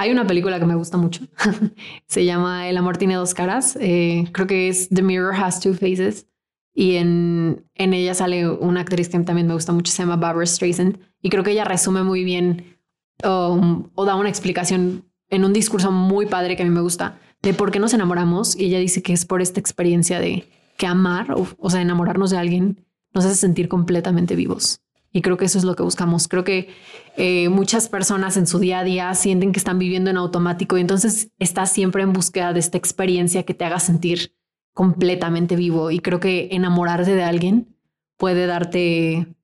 Hay 0.00 0.10
una 0.10 0.26
película 0.26 0.58
que 0.58 0.64
me 0.64 0.76
gusta 0.76 0.96
mucho. 0.96 1.26
Se 2.06 2.24
llama 2.24 2.70
El 2.70 2.78
amor 2.78 2.96
tiene 2.96 3.16
dos 3.16 3.34
caras. 3.34 3.76
Eh, 3.78 4.24
creo 4.32 4.46
que 4.46 4.68
es 4.68 4.88
The 4.88 5.02
Mirror 5.02 5.34
Has 5.34 5.60
Two 5.60 5.74
Faces. 5.74 6.26
y 6.72 6.94
en, 6.96 7.66
en 7.74 7.92
ella 7.92 8.14
sale 8.14 8.48
una 8.48 8.80
actriz 8.80 9.10
que 9.10 9.18
también 9.18 9.46
me 9.46 9.52
gusta 9.52 9.74
mucho, 9.74 9.92
se 9.92 10.02
llama 10.02 10.16
Barbara 10.16 10.46
Streisand, 10.46 10.98
y 11.20 11.28
creo 11.28 11.44
que 11.44 11.50
ella 11.50 11.64
resume 11.64 12.02
muy 12.02 12.24
bien 12.24 12.78
o 13.24 14.04
da 14.06 14.14
una 14.14 14.30
explicación 14.30 15.04
en 15.28 15.44
un 15.44 15.52
discurso 15.52 15.92
muy 15.92 16.24
padre 16.24 16.56
que 16.56 16.62
a 16.62 16.64
mí 16.64 16.70
me 16.70 16.80
gusta 16.80 17.18
de 17.42 17.52
por 17.52 17.70
qué 17.70 17.78
nos 17.78 17.92
enamoramos, 17.92 18.56
y 18.56 18.64
ella 18.64 18.78
dice 18.78 19.02
que 19.02 19.12
es 19.12 19.26
por 19.26 19.42
esta 19.42 19.60
experiencia 19.60 20.18
de 20.18 20.48
que 20.78 20.86
amar, 20.86 21.32
o, 21.32 21.46
o 21.58 21.68
sea, 21.68 21.82
enamorarnos 21.82 22.30
de 22.30 22.38
alguien, 22.38 22.86
nos 23.12 23.26
hace 23.26 23.36
sentir 23.36 23.68
completamente 23.68 24.34
vivos. 24.34 24.80
Y 25.12 25.22
creo 25.22 25.36
que 25.36 25.44
eso 25.44 25.58
es 25.58 25.64
lo 25.64 25.74
que 25.74 25.82
buscamos. 25.82 26.28
Creo 26.28 26.44
que 26.44 26.68
eh, 27.16 27.48
muchas 27.48 27.88
personas 27.88 28.36
en 28.36 28.46
su 28.46 28.58
día 28.58 28.80
a 28.80 28.84
día 28.84 29.14
sienten 29.14 29.52
que 29.52 29.58
están 29.58 29.78
viviendo 29.78 30.10
en 30.10 30.16
automático 30.16 30.78
y 30.78 30.80
entonces 30.80 31.32
estás 31.38 31.72
siempre 31.72 32.02
en 32.02 32.12
búsqueda 32.12 32.52
de 32.52 32.60
esta 32.60 32.78
experiencia 32.78 33.42
que 33.42 33.54
te 33.54 33.64
haga 33.64 33.80
sentir 33.80 34.36
completamente 34.72 35.56
vivo. 35.56 35.90
Y 35.90 35.98
creo 36.00 36.20
que 36.20 36.48
enamorarte 36.52 37.14
de 37.14 37.24
alguien 37.24 37.76
puede 38.16 38.46
darte 38.46 39.34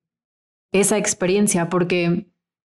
esa 0.71 0.97
experiencia 0.97 1.69
porque, 1.69 2.27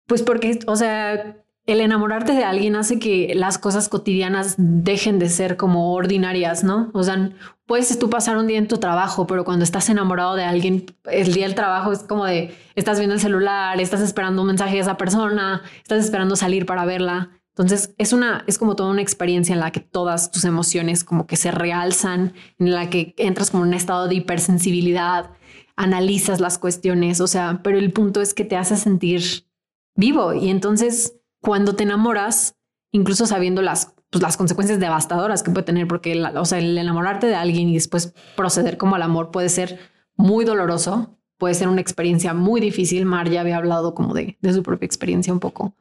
pues 0.06 0.22
porque, 0.24 0.60
o 0.68 0.76
sea, 0.76 1.44
el 1.68 1.82
enamorarte 1.82 2.32
de 2.32 2.46
alguien 2.46 2.78
hace 2.78 2.98
que 2.98 3.34
las 3.36 3.58
cosas 3.58 3.90
cotidianas 3.90 4.56
dejen 4.58 5.20
de 5.20 5.30
ser 5.30 5.58
como 5.58 5.94
ordinarias, 5.94 6.64
¿no? 6.64 6.90
O 6.94 7.04
sea, 7.04 7.32
puedes 7.66 8.00
tú 8.00 8.10
pasar 8.10 8.38
un 8.38 8.48
día 8.48 8.58
en 8.58 8.70
tu 8.70 8.78
trabajo, 8.78 9.28
pero 9.28 9.44
cuando 9.44 9.66
estás 9.66 9.90
enamorado 9.90 10.36
de 10.36 10.46
alguien, 10.46 10.86
el 11.12 11.34
día 11.34 11.46
del 11.46 11.56
trabajo 11.56 11.92
es 11.92 12.00
como 12.00 12.24
de, 12.24 12.56
estás 12.76 13.00
viendo 13.00 13.16
el 13.16 13.20
celular, 13.20 13.80
estás 13.82 14.00
esperando 14.00 14.42
un 14.42 14.48
mensaje 14.48 14.76
de 14.76 14.80
esa 14.80 14.96
persona, 14.96 15.62
estás 15.82 16.06
esperando 16.06 16.38
salir 16.38 16.66
para 16.66 16.86
verla. 16.86 17.32
Entonces 17.50 17.94
es 17.98 18.14
una, 18.14 18.46
es 18.48 18.58
como 18.58 18.78
toda 18.78 18.90
una 18.90 19.02
experiencia 19.02 19.54
en 19.54 19.60
la 19.60 19.72
que 19.72 19.82
todas 19.82 20.32
tus 20.32 20.46
emociones 20.46 21.04
como 21.04 21.28
que 21.28 21.36
se 21.36 21.52
realzan, 21.52 22.34
en 22.60 22.72
la 22.72 22.90
que 22.90 23.14
entras 23.18 23.52
como 23.52 23.64
en 23.64 23.70
un 23.70 23.74
estado 23.74 24.08
de 24.08 24.16
hipersensibilidad, 24.16 25.32
analizas 25.76 26.40
las 26.40 26.60
cuestiones, 26.60 27.20
o 27.20 27.28
sea, 27.28 27.60
pero 27.62 27.78
el 27.78 27.92
punto 27.92 28.22
es 28.22 28.34
que 28.34 28.46
te 28.46 28.56
hace 28.56 28.78
sentir 28.78 29.46
vivo 29.96 30.34
y 30.34 30.50
entonces 30.50 31.18
cuando 31.42 31.76
te 31.76 31.84
enamoras, 31.84 32.56
incluso 32.92 33.26
sabiendo 33.26 33.62
las, 33.62 33.94
pues, 34.10 34.22
las 34.22 34.38
consecuencias 34.38 34.80
devastadoras 34.80 35.44
que 35.44 35.52
puede 35.52 35.66
tener, 35.66 35.88
porque 35.88 36.22
o 36.36 36.46
sea, 36.46 36.60
el 36.60 36.78
enamorarte 36.78 37.28
de 37.28 37.36
alguien 37.36 37.70
y 37.70 37.76
después 37.76 38.14
proceder 38.36 38.78
como 38.78 38.96
al 38.96 39.02
amor 39.02 39.32
puede 39.32 39.50
ser 39.50 39.80
muy 40.16 40.46
doloroso, 40.46 41.18
puede 41.38 41.54
ser 41.54 41.68
una 41.68 41.82
experiencia 41.82 42.34
muy 42.34 42.62
difícil. 42.62 43.06
Mar 43.06 43.30
ya 43.30 43.42
había 43.42 43.58
hablado 43.58 43.94
como 43.94 44.14
de, 44.14 44.38
de 44.42 44.54
su 44.54 44.64
propia 44.64 44.86
experiencia 44.86 45.34
un 45.34 45.40
poco 45.40 45.76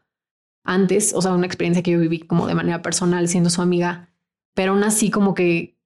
antes, 0.67 1.15
o 1.15 1.23
sea, 1.23 1.33
una 1.33 1.47
experiencia 1.47 1.83
que 1.83 1.93
yo 1.93 2.01
viví 2.01 2.19
como 2.19 2.47
de 2.47 2.55
manera 2.55 2.83
personal 2.83 3.29
siendo 3.29 3.51
su 3.51 3.63
amiga, 3.63 4.11
pero 4.55 4.73
aún 4.73 4.83
así 4.83 5.11
como 5.11 5.33
que 5.33 5.79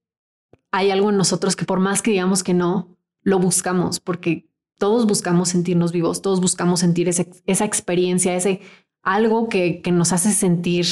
hay 0.72 0.90
algo 0.90 1.10
en 1.10 1.16
nosotros 1.16 1.54
que 1.54 1.66
por 1.66 1.80
más 1.80 2.02
que 2.02 2.12
digamos 2.12 2.42
que 2.42 2.54
no, 2.54 2.96
lo 3.22 3.38
buscamos, 3.38 4.00
porque 4.00 4.48
todos 4.78 5.06
buscamos 5.06 5.50
sentirnos 5.50 5.92
vivos, 5.92 6.22
todos 6.22 6.40
buscamos 6.40 6.80
sentir 6.80 7.08
esa 7.08 7.64
experiencia, 7.64 8.34
ese 8.34 8.62
algo 9.02 9.48
que, 9.48 9.80
que 9.80 9.92
nos 9.92 10.12
hace 10.12 10.32
sentir, 10.32 10.86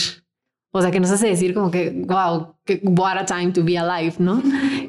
o 0.70 0.82
sea, 0.82 0.90
que 0.90 1.00
nos 1.00 1.10
hace 1.10 1.28
decir 1.28 1.54
como 1.54 1.70
que, 1.70 1.90
wow, 2.06 2.54
what 2.82 3.18
a 3.18 3.24
time 3.24 3.52
to 3.52 3.64
be 3.64 3.78
alive, 3.78 4.14
¿no? 4.18 4.42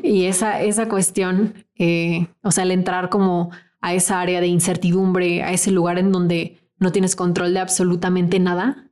Y 0.04 0.26
esa, 0.26 0.62
esa 0.62 0.88
cuestión, 0.88 1.66
eh, 1.76 2.28
o 2.42 2.52
sea, 2.52 2.64
el 2.64 2.72
entrar 2.72 3.10
como 3.10 3.52
a 3.82 3.94
esa 3.94 4.20
área 4.20 4.42
de 4.42 4.48
incertidumbre, 4.48 5.44
a 5.44 5.52
ese 5.52 5.72
lugar 5.72 6.00
en 6.00 6.12
donde 6.12 6.58
no 6.78 6.92
tienes 6.92 7.16
control 7.16 7.54
de 7.54 7.60
absolutamente 7.60 8.40
nada, 8.40 8.90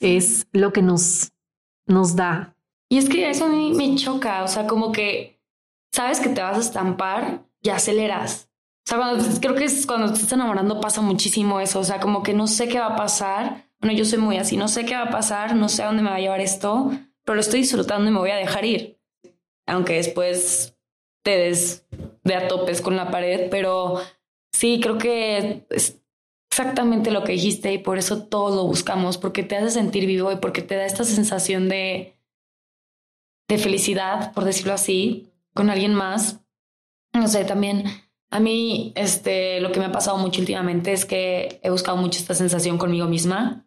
es 0.00 0.46
lo 0.52 0.72
que 0.72 0.82
nos, 0.82 1.32
nos 1.86 2.16
da. 2.16 2.54
Y 2.88 2.98
es 2.98 3.08
que 3.08 3.28
eso 3.28 3.46
a 3.46 3.48
mí 3.48 3.72
me 3.74 3.96
choca, 3.96 4.42
o 4.44 4.48
sea, 4.48 4.66
como 4.66 4.92
que 4.92 5.40
sabes 5.92 6.20
que 6.20 6.28
te 6.28 6.42
vas 6.42 6.56
a 6.56 6.60
estampar 6.60 7.46
y 7.60 7.70
aceleras. 7.70 8.48
O 8.86 8.88
sea, 8.88 8.98
cuando, 8.98 9.40
creo 9.40 9.54
que 9.56 9.64
es 9.64 9.84
cuando 9.84 10.12
te 10.12 10.14
estás 10.14 10.32
enamorando 10.34 10.80
pasa 10.80 11.00
muchísimo 11.00 11.58
eso. 11.58 11.80
O 11.80 11.84
sea, 11.84 11.98
como 11.98 12.22
que 12.22 12.34
no 12.34 12.46
sé 12.46 12.68
qué 12.68 12.78
va 12.78 12.94
a 12.94 12.96
pasar. 12.96 13.68
Bueno, 13.80 13.98
yo 13.98 14.04
soy 14.04 14.18
muy 14.18 14.36
así, 14.36 14.56
no 14.56 14.68
sé 14.68 14.84
qué 14.84 14.94
va 14.94 15.02
a 15.02 15.10
pasar, 15.10 15.56
no 15.56 15.68
sé 15.68 15.82
a 15.82 15.86
dónde 15.86 16.02
me 16.02 16.10
va 16.10 16.16
a 16.16 16.20
llevar 16.20 16.40
esto, 16.40 16.90
pero 17.24 17.34
lo 17.34 17.40
estoy 17.40 17.60
disfrutando 17.60 18.08
y 18.08 18.12
me 18.12 18.20
voy 18.20 18.30
a 18.30 18.36
dejar 18.36 18.64
ir. 18.64 18.98
Aunque 19.66 19.94
después 19.94 20.78
te 21.24 21.36
des 21.36 21.84
de 22.22 22.34
a 22.36 22.46
topes 22.46 22.80
con 22.80 22.96
la 22.96 23.10
pared, 23.10 23.50
pero 23.50 24.00
sí, 24.52 24.80
creo 24.80 24.98
que 24.98 25.64
es 25.68 26.00
exactamente 26.48 27.10
lo 27.10 27.24
que 27.24 27.32
dijiste 27.32 27.72
y 27.72 27.78
por 27.78 27.98
eso 27.98 28.22
todos 28.22 28.54
lo 28.54 28.64
buscamos, 28.64 29.18
porque 29.18 29.42
te 29.42 29.56
hace 29.56 29.70
sentir 29.70 30.06
vivo 30.06 30.30
y 30.30 30.36
porque 30.36 30.62
te 30.62 30.76
da 30.76 30.86
esta 30.86 31.04
sensación 31.04 31.68
de, 31.68 32.16
de 33.48 33.58
felicidad, 33.58 34.32
por 34.32 34.44
decirlo 34.44 34.72
así, 34.72 35.28
con 35.54 35.68
alguien 35.68 35.92
más. 35.92 36.40
No 37.12 37.28
sé, 37.28 37.44
también 37.44 37.84
a 38.30 38.40
mí, 38.40 38.92
este, 38.96 39.60
lo 39.60 39.72
que 39.72 39.78
me 39.78 39.86
ha 39.86 39.92
pasado 39.92 40.18
mucho 40.18 40.40
últimamente 40.40 40.92
es 40.92 41.04
que 41.04 41.60
he 41.62 41.70
buscado 41.70 41.96
mucho 41.96 42.18
esta 42.18 42.34
sensación 42.34 42.76
conmigo 42.76 43.06
misma 43.06 43.66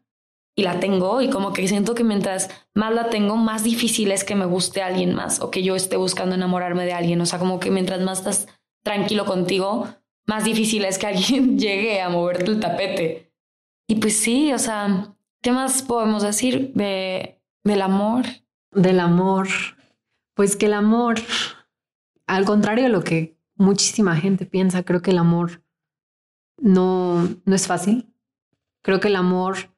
y 0.56 0.64
la 0.64 0.80
tengo 0.80 1.22
y 1.22 1.30
como 1.30 1.54
que 1.54 1.68
siento 1.68 1.96
que 1.96 2.04
mientras 2.04 2.50
más 2.76 2.94
la 2.94 3.10
tengo, 3.10 3.38
más 3.38 3.64
difícil 3.64 4.12
es 4.12 4.26
que 4.26 4.36
me 4.36 4.46
guste 4.46 4.82
alguien 4.82 5.16
más 5.16 5.40
o 5.40 5.50
que 5.52 5.64
yo 5.64 5.76
esté 5.76 5.96
buscando 5.96 6.36
enamorarme 6.36 6.86
de 6.86 6.94
alguien. 6.94 7.22
O 7.22 7.26
sea, 7.26 7.40
como 7.40 7.60
que 7.60 7.72
mientras 7.72 8.02
más 8.02 8.20
estás 8.20 8.48
tranquilo 8.84 9.26
contigo, 9.26 9.88
más 10.28 10.44
difícil 10.44 10.84
es 10.84 10.98
que 10.98 11.08
alguien 11.14 11.58
llegue 11.58 12.02
a 12.02 12.10
moverte 12.10 12.52
el 12.52 12.60
tapete. 12.60 13.32
Y 13.88 13.96
pues 13.96 14.20
sí, 14.20 14.52
o 14.52 14.60
sea, 14.60 15.16
¿qué 15.42 15.54
más 15.54 15.82
podemos 15.82 16.22
decir 16.22 16.74
de, 16.74 17.42
del 17.64 17.82
amor? 17.82 18.26
Del 18.72 19.00
amor. 19.00 19.48
Pues 20.36 20.58
que 20.58 20.66
el 20.66 20.74
amor, 20.74 21.16
al 22.28 22.46
contrario 22.46 22.84
de 22.84 22.90
lo 22.90 23.04
que 23.04 23.39
muchísima 23.60 24.16
gente 24.16 24.46
piensa, 24.46 24.84
creo 24.84 25.02
que 25.02 25.12
el 25.12 25.20
amor 25.20 25.62
no, 26.58 27.28
no 27.46 27.56
es 27.56 27.68
fácil. 27.68 28.12
Creo 28.82 29.00
que 29.00 29.10
el 29.10 29.18
amor 29.18 29.76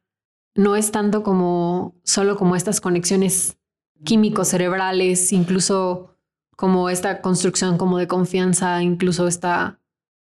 no 0.55 0.75
es 0.75 0.91
tanto 0.91 1.23
como 1.23 1.95
solo 2.03 2.37
como 2.37 2.55
estas 2.55 2.79
conexiones 2.79 3.57
químicos 4.05 4.49
cerebrales, 4.49 5.33
incluso 5.33 6.15
como 6.55 6.89
esta 6.89 7.21
construcción 7.21 7.77
como 7.77 7.97
de 7.97 8.07
confianza, 8.07 8.83
incluso 8.83 9.27
esta, 9.27 9.81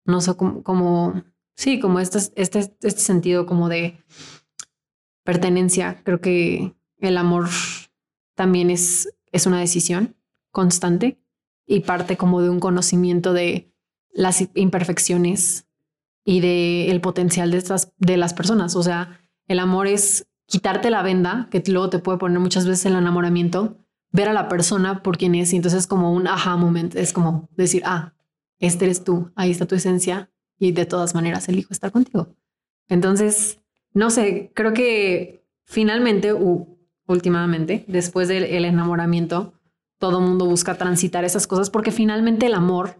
no 0.05 0.21
sé, 0.21 0.35
como, 0.35 1.23
sí, 1.55 1.79
como 1.79 1.99
este, 1.99 2.19
este, 2.35 2.59
este 2.59 3.01
sentido 3.01 3.45
como 3.45 3.67
de 3.67 4.01
pertenencia. 5.23 6.01
Creo 6.03 6.21
que 6.21 6.73
el 6.99 7.17
amor 7.17 7.49
también 8.35 8.69
es, 8.69 9.13
es 9.33 9.45
una 9.45 9.59
decisión 9.59 10.15
constante 10.51 11.21
y 11.71 11.79
parte 11.79 12.17
como 12.17 12.41
de 12.41 12.49
un 12.49 12.59
conocimiento 12.59 13.31
de 13.31 13.73
las 14.13 14.43
imperfecciones 14.55 15.67
y 16.25 16.41
de 16.41 16.91
el 16.91 16.99
potencial 16.99 17.49
de 17.49 17.57
estas 17.57 17.93
de 17.97 18.17
las 18.17 18.33
personas. 18.33 18.75
O 18.75 18.83
sea, 18.83 19.21
el 19.47 19.57
amor 19.57 19.87
es 19.87 20.27
quitarte 20.47 20.89
la 20.89 21.01
venda 21.01 21.47
que 21.49 21.63
luego 21.67 21.89
te 21.89 21.99
puede 21.99 22.17
poner 22.17 22.39
muchas 22.39 22.67
veces 22.67 22.87
el 22.87 22.95
enamoramiento, 22.95 23.77
ver 24.11 24.27
a 24.27 24.33
la 24.33 24.49
persona 24.49 25.01
por 25.01 25.17
quien 25.17 25.33
es 25.33 25.53
y 25.53 25.55
entonces 25.55 25.79
es 25.79 25.87
como 25.87 26.11
un 26.11 26.27
aha 26.27 26.57
moment, 26.57 26.93
es 26.93 27.13
como 27.13 27.47
decir, 27.55 27.83
ah, 27.85 28.15
este 28.59 28.83
eres 28.83 29.05
tú, 29.05 29.31
ahí 29.35 29.49
está 29.49 29.65
tu 29.65 29.75
esencia 29.75 30.29
y 30.59 30.73
de 30.73 30.85
todas 30.85 31.15
maneras 31.15 31.47
elijo 31.47 31.71
estar 31.71 31.93
contigo. 31.93 32.35
Entonces, 32.89 33.61
no 33.93 34.09
sé, 34.09 34.51
creo 34.53 34.73
que 34.73 35.45
finalmente, 35.63 36.33
u, 36.33 36.77
últimamente, 37.07 37.85
después 37.87 38.27
del 38.27 38.65
enamoramiento, 38.65 39.53
todo 40.01 40.19
mundo 40.19 40.45
busca 40.45 40.75
transitar 40.75 41.23
esas 41.23 41.45
cosas 41.47 41.69
porque 41.69 41.91
finalmente 41.91 42.47
el 42.47 42.55
amor 42.55 42.97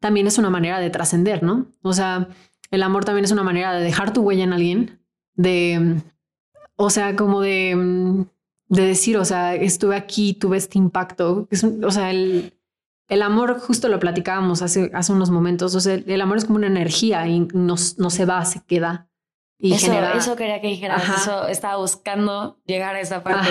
también 0.00 0.28
es 0.28 0.38
una 0.38 0.50
manera 0.50 0.78
de 0.78 0.88
trascender, 0.88 1.42
¿no? 1.42 1.66
O 1.82 1.92
sea, 1.92 2.28
el 2.70 2.82
amor 2.82 3.04
también 3.04 3.24
es 3.24 3.32
una 3.32 3.42
manera 3.42 3.74
de 3.74 3.82
dejar 3.82 4.12
tu 4.12 4.22
huella 4.22 4.44
en 4.44 4.52
alguien, 4.52 5.00
de, 5.34 6.00
o 6.76 6.90
sea, 6.90 7.16
como 7.16 7.40
de, 7.40 8.24
de 8.68 8.82
decir, 8.86 9.18
o 9.18 9.24
sea, 9.24 9.54
estuve 9.56 9.96
aquí, 9.96 10.34
tuve 10.34 10.56
este 10.56 10.78
impacto. 10.78 11.48
Es 11.50 11.64
o 11.64 11.90
sea, 11.90 12.12
el, 12.12 12.54
el 13.08 13.22
amor, 13.22 13.58
justo 13.58 13.88
lo 13.88 13.98
platicábamos 13.98 14.62
hace, 14.62 14.90
hace 14.94 15.12
unos 15.12 15.30
momentos, 15.30 15.74
o 15.74 15.80
sea, 15.80 15.94
el 15.94 16.20
amor 16.20 16.38
es 16.38 16.44
como 16.44 16.58
una 16.58 16.68
energía 16.68 17.26
y 17.26 17.40
no, 17.52 17.74
no 17.98 18.10
se 18.10 18.24
va, 18.24 18.44
se 18.44 18.62
queda. 18.64 19.08
Y 19.58 19.72
eso, 19.72 19.92
eso 19.92 20.36
quería 20.36 20.60
que 20.60 20.68
dijeras, 20.68 21.02
eso 21.22 21.48
estaba 21.48 21.76
buscando 21.76 22.60
llegar 22.64 22.94
a 22.94 23.00
esa 23.00 23.24
parte. 23.24 23.48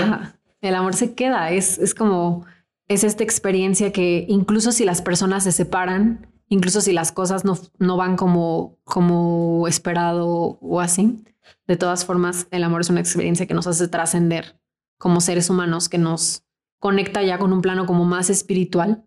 El 0.61 0.75
amor 0.75 0.93
se 0.93 1.13
queda, 1.13 1.51
es, 1.51 1.77
es 1.77 1.93
como 1.93 2.45
es 2.87 3.03
esta 3.03 3.23
experiencia 3.23 3.91
que 3.91 4.25
incluso 4.27 4.71
si 4.71 4.85
las 4.85 5.01
personas 5.01 5.43
se 5.43 5.51
separan, 5.51 6.27
incluso 6.49 6.81
si 6.81 6.93
las 6.93 7.11
cosas 7.11 7.45
no, 7.45 7.57
no 7.79 7.97
van 7.97 8.15
como, 8.17 8.77
como 8.83 9.67
esperado 9.67 10.57
o 10.61 10.79
así, 10.79 11.23
de 11.67 11.77
todas 11.77 12.05
formas, 12.05 12.47
el 12.51 12.63
amor 12.63 12.81
es 12.81 12.89
una 12.89 12.99
experiencia 12.99 13.47
que 13.47 13.53
nos 13.53 13.67
hace 13.67 13.87
trascender 13.87 14.59
como 14.97 15.21
seres 15.21 15.49
humanos, 15.49 15.89
que 15.89 15.97
nos 15.97 16.45
conecta 16.79 17.23
ya 17.23 17.37
con 17.37 17.53
un 17.53 17.61
plano 17.61 17.85
como 17.85 18.05
más 18.05 18.29
espiritual. 18.29 19.05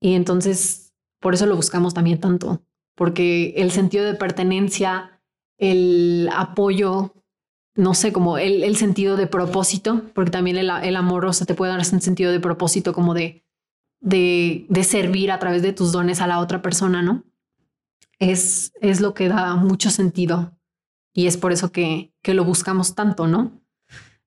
Y 0.00 0.14
entonces, 0.14 0.92
por 1.20 1.34
eso 1.34 1.46
lo 1.46 1.56
buscamos 1.56 1.94
también 1.94 2.20
tanto, 2.20 2.64
porque 2.96 3.54
el 3.56 3.70
sentido 3.70 4.04
de 4.04 4.14
pertenencia, 4.14 5.22
el 5.58 6.28
apoyo 6.32 7.21
no 7.74 7.94
sé, 7.94 8.12
como 8.12 8.38
el, 8.38 8.62
el, 8.62 8.76
sentido 8.76 9.16
de 9.16 9.26
propósito, 9.26 10.02
porque 10.14 10.30
también 10.30 10.56
el, 10.56 10.70
el 10.70 10.96
amor, 10.96 11.24
o 11.24 11.32
sea, 11.32 11.46
te 11.46 11.54
puede 11.54 11.72
dar 11.72 11.80
ese 11.80 11.98
sentido 12.00 12.30
de 12.30 12.40
propósito 12.40 12.92
como 12.92 13.14
de, 13.14 13.44
de, 14.00 14.66
de 14.68 14.84
servir 14.84 15.30
a 15.30 15.38
través 15.38 15.62
de 15.62 15.72
tus 15.72 15.92
dones 15.92 16.20
a 16.20 16.26
la 16.26 16.38
otra 16.38 16.60
persona, 16.60 17.02
¿no? 17.02 17.24
Es, 18.18 18.72
es 18.80 19.00
lo 19.00 19.14
que 19.14 19.28
da 19.28 19.56
mucho 19.56 19.90
sentido 19.90 20.52
y 21.12 21.26
es 21.26 21.36
por 21.36 21.52
eso 21.52 21.72
que, 21.72 22.12
que 22.22 22.34
lo 22.34 22.44
buscamos 22.44 22.94
tanto, 22.94 23.26
¿no? 23.26 23.52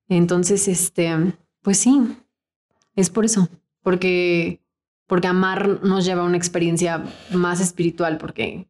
Entonces, 0.08 0.68
este, 0.68 1.34
pues 1.62 1.78
sí, 1.78 2.16
es 2.94 3.10
por 3.10 3.24
eso, 3.24 3.48
porque, 3.82 4.62
porque 5.06 5.28
amar 5.28 5.82
nos 5.82 6.04
lleva 6.04 6.22
a 6.22 6.26
una 6.26 6.36
experiencia 6.36 7.04
más 7.32 7.60
espiritual, 7.60 8.18
porque 8.18 8.68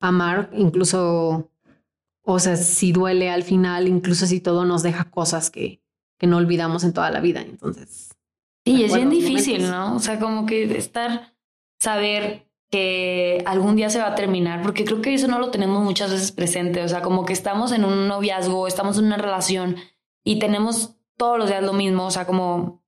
amar 0.00 0.50
incluso, 0.54 1.50
o 2.22 2.38
sea, 2.38 2.56
si 2.56 2.92
duele 2.92 3.30
al 3.30 3.42
final, 3.42 3.88
incluso 3.88 4.26
si 4.26 4.40
todo 4.40 4.64
nos 4.64 4.82
deja 4.82 5.10
cosas 5.10 5.50
que, 5.50 5.82
que 6.18 6.26
no 6.26 6.36
olvidamos 6.36 6.84
en 6.84 6.92
toda 6.92 7.10
la 7.10 7.20
vida. 7.20 7.40
Entonces. 7.40 8.10
Y 8.64 8.84
es 8.84 8.94
bien 8.94 9.10
difícil, 9.10 9.70
¿no? 9.70 9.96
O 9.96 9.98
sea, 9.98 10.18
como 10.18 10.46
que 10.46 10.76
estar, 10.76 11.34
saber 11.80 12.48
que 12.72 13.42
algún 13.44 13.76
día 13.76 13.90
se 13.90 13.98
va 13.98 14.08
a 14.08 14.14
terminar, 14.14 14.62
porque 14.62 14.84
creo 14.84 15.02
que 15.02 15.12
eso 15.12 15.28
no 15.28 15.38
lo 15.38 15.50
tenemos 15.50 15.84
muchas 15.84 16.10
veces 16.10 16.32
presente, 16.32 16.82
o 16.82 16.88
sea, 16.88 17.02
como 17.02 17.26
que 17.26 17.34
estamos 17.34 17.70
en 17.70 17.84
un 17.84 18.08
noviazgo, 18.08 18.66
estamos 18.66 18.98
en 18.98 19.04
una 19.04 19.18
relación 19.18 19.76
y 20.24 20.38
tenemos 20.38 20.96
todos 21.18 21.38
los 21.38 21.48
días 21.48 21.62
lo 21.62 21.74
mismo, 21.74 22.06
o 22.06 22.10
sea, 22.10 22.24
como 22.24 22.82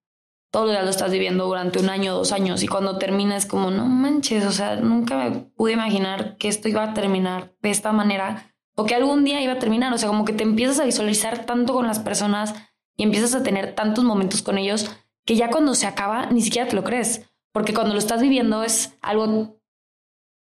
todos 0.50 0.66
los 0.66 0.74
días 0.74 0.84
lo 0.84 0.90
estás 0.90 1.12
viviendo 1.12 1.44
durante 1.44 1.80
un 1.80 1.90
año, 1.90 2.14
dos 2.14 2.32
años, 2.32 2.62
y 2.62 2.66
cuando 2.66 2.96
termina 2.96 3.36
es 3.36 3.44
como, 3.44 3.70
no 3.70 3.84
manches, 3.84 4.46
o 4.46 4.52
sea, 4.52 4.76
nunca 4.76 5.16
me 5.18 5.30
pude 5.40 5.72
imaginar 5.72 6.38
que 6.38 6.48
esto 6.48 6.70
iba 6.70 6.82
a 6.82 6.94
terminar 6.94 7.54
de 7.60 7.70
esta 7.70 7.92
manera, 7.92 8.53
o 8.76 8.84
que 8.84 8.94
algún 8.94 9.24
día 9.24 9.40
iba 9.40 9.54
a 9.54 9.58
terminar, 9.58 9.92
o 9.92 9.98
sea, 9.98 10.08
como 10.08 10.24
que 10.24 10.32
te 10.32 10.42
empiezas 10.42 10.80
a 10.80 10.84
visualizar 10.84 11.46
tanto 11.46 11.74
con 11.74 11.86
las 11.86 12.00
personas 12.00 12.54
y 12.96 13.02
empiezas 13.02 13.34
a 13.34 13.42
tener 13.42 13.74
tantos 13.74 14.04
momentos 14.04 14.42
con 14.42 14.58
ellos 14.58 14.90
que 15.24 15.36
ya 15.36 15.50
cuando 15.50 15.74
se 15.74 15.86
acaba 15.86 16.26
ni 16.26 16.40
siquiera 16.42 16.68
te 16.68 16.76
lo 16.76 16.84
crees, 16.84 17.30
porque 17.52 17.74
cuando 17.74 17.94
lo 17.94 17.98
estás 17.98 18.20
viviendo 18.20 18.62
es 18.62 18.96
algo 19.00 19.58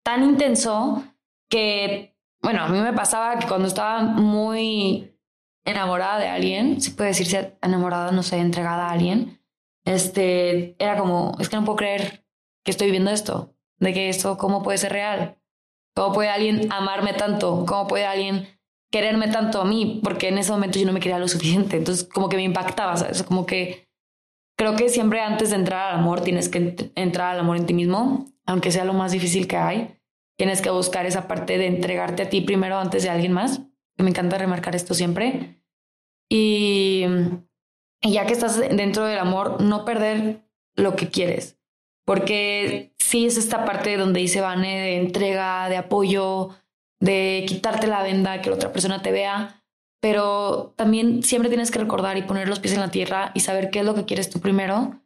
tan 0.04 0.24
intenso 0.24 1.04
que, 1.50 2.16
bueno, 2.42 2.64
a 2.64 2.68
mí 2.68 2.80
me 2.80 2.94
pasaba 2.94 3.40
que 3.40 3.48
cuando 3.48 3.68
estaba 3.68 4.02
muy 4.02 5.16
enamorada 5.66 6.20
de 6.20 6.28
alguien, 6.28 6.82
se 6.82 6.92
puede 6.92 7.10
decirse 7.10 7.58
enamorada, 7.62 8.12
no 8.12 8.24
sé, 8.24 8.38
entregada 8.38 8.88
a 8.88 8.92
alguien, 8.92 9.42
este, 9.84 10.76
era 10.84 10.98
como, 10.98 11.36
es 11.40 11.50
que 11.50 11.56
no 11.56 11.66
puedo 11.66 11.78
creer 11.78 12.26
que 12.64 12.72
estoy 12.72 12.88
viviendo 12.88 13.12
esto, 13.12 13.56
de 13.80 13.94
que 13.94 14.10
esto, 14.10 14.38
¿cómo 14.38 14.64
puede 14.64 14.78
ser 14.78 14.92
real? 14.92 15.38
¿Cómo 15.96 16.14
puede 16.14 16.30
alguien 16.30 16.72
amarme 16.72 17.14
tanto? 17.14 17.66
¿Cómo 17.66 17.88
puede 17.88 18.06
alguien 18.06 18.48
quererme 18.92 19.30
tanto 19.30 19.62
a 19.62 19.66
mí? 19.66 20.02
Porque 20.04 20.28
en 20.28 20.38
ese 20.38 20.52
momento 20.52 20.78
yo 20.78 20.86
no 20.86 20.94
me 20.94 21.00
quería 21.00 21.20
lo 21.20 21.28
suficiente, 21.28 21.78
entonces 21.78 22.08
como 22.08 22.30
que 22.30 22.36
me 22.36 22.44
impactaba, 22.44 22.98
¿sabes? 22.98 23.24
Como 23.24 23.46
que 23.46 23.88
creo 24.58 24.76
que 24.76 24.90
siempre 24.90 25.22
antes 25.22 25.52
de 25.52 25.56
entrar 25.56 25.92
al 25.92 26.00
amor 26.00 26.22
tienes 26.22 26.50
que 26.50 26.92
entrar 26.96 27.34
al 27.34 27.40
amor 27.40 27.58
en 27.58 27.66
ti 27.66 27.74
mismo, 27.74 28.26
aunque 28.46 28.72
sea 28.72 28.86
lo 28.86 28.94
más 28.94 29.12
difícil 29.12 29.48
que 29.48 29.58
hay. 29.58 29.98
Tienes 30.38 30.62
que 30.62 30.70
buscar 30.70 31.06
esa 31.06 31.28
parte 31.28 31.58
de 31.58 31.68
entregarte 31.68 32.24
a 32.24 32.30
ti 32.30 32.42
primero 32.42 32.78
antes 32.78 33.04
de 33.04 33.10
alguien 33.10 33.32
más. 33.32 33.62
Me 33.98 34.10
encanta 34.10 34.38
remarcar 34.38 34.76
esto 34.76 34.94
siempre. 34.94 35.62
Y, 36.30 37.06
ya 38.02 38.26
que 38.26 38.34
estás 38.34 38.60
dentro 38.60 39.06
del 39.06 39.20
amor, 39.20 39.62
no 39.62 39.86
perder 39.86 40.46
lo 40.76 40.96
que 40.98 41.10
quieres. 41.10 41.58
Porque 42.06 42.94
sí 42.98 43.26
es 43.26 43.38
esta 43.38 43.66
parte 43.66 43.98
donde 43.98 44.20
dice 44.20 44.42
Vane 44.42 44.80
de 44.80 44.98
entrega, 44.98 45.68
de 45.70 45.78
apoyo, 45.78 46.50
de 47.00 47.46
quitarte 47.48 47.88
la 47.88 48.04
venda, 48.04 48.42
que 48.42 48.50
la 48.50 48.56
otra 48.56 48.72
persona 48.72 49.02
te 49.02 49.12
vea. 49.12 49.64
Pero 50.00 50.74
también 50.76 51.24
siempre 51.24 51.50
tienes 51.50 51.72
que 51.72 51.80
recordar 51.80 52.18
y 52.18 52.22
poner 52.22 52.48
los 52.48 52.60
pies 52.60 52.76
en 52.76 52.80
la 52.80 52.92
tierra 52.92 53.32
y 53.34 53.40
saber 53.40 53.72
qué 53.72 53.80
es 53.80 53.86
lo 53.86 53.96
que 53.96 54.06
quieres 54.06 54.30
tú 54.30 54.40
primero 54.40 55.02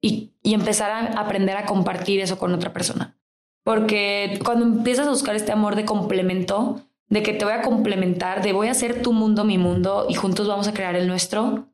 y, 0.00 0.34
y 0.42 0.54
empezar 0.54 0.90
a 0.90 1.20
aprender 1.20 1.56
a 1.56 1.64
compartir 1.64 2.20
eso 2.20 2.38
con 2.38 2.52
otra 2.52 2.72
persona. 2.72 3.16
Porque 3.64 4.38
cuando 4.44 4.66
empiezas 4.66 5.06
a 5.06 5.10
buscar 5.10 5.36
este 5.36 5.52
amor 5.52 5.76
de 5.76 5.84
complemento, 5.84 6.82
de 7.08 7.22
que 7.22 7.32
te 7.32 7.44
voy 7.44 7.54
a 7.54 7.62
complementar, 7.62 8.42
de 8.42 8.52
voy 8.52 8.68
a 8.68 8.72
hacer 8.72 9.02
tu 9.02 9.12
mundo 9.12 9.44
mi 9.44 9.58
mundo 9.58 10.06
y 10.08 10.14
juntos 10.14 10.48
vamos 10.48 10.66
a 10.66 10.74
crear 10.74 10.96
el 10.96 11.06
nuestro, 11.06 11.68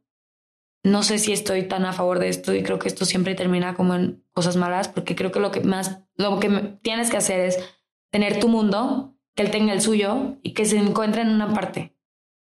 no 0.90 1.03
sé 1.03 1.18
si 1.18 1.33
estoy 1.33 1.68
tan 1.68 1.85
a 1.85 1.92
favor 1.92 2.18
de 2.18 2.29
esto 2.29 2.55
y 2.55 2.62
creo 2.62 2.79
que 2.79 2.88
esto 2.88 3.05
siempre 3.05 3.35
termina 3.35 3.74
como 3.74 3.94
en 3.94 4.24
cosas 4.33 4.57
malas, 4.57 4.88
porque 4.88 5.14
creo 5.14 5.33
que 5.33 5.40
lo 5.40 5.51
que 5.51 5.61
más, 5.61 6.01
lo 6.16 6.38
que 6.40 6.48
tienes 6.83 7.11
que 7.11 7.16
hacer 7.16 7.40
es 7.40 7.59
tener 8.11 8.40
tu 8.40 8.48
mundo, 8.48 9.16
que 9.35 9.42
él 9.42 9.51
tenga 9.51 9.72
el 9.72 9.81
suyo 9.81 10.37
y 10.42 10.53
que 10.53 10.64
se 10.64 10.79
encuentre 10.79 11.22
en 11.22 11.29
una 11.29 11.53
parte. 11.53 11.96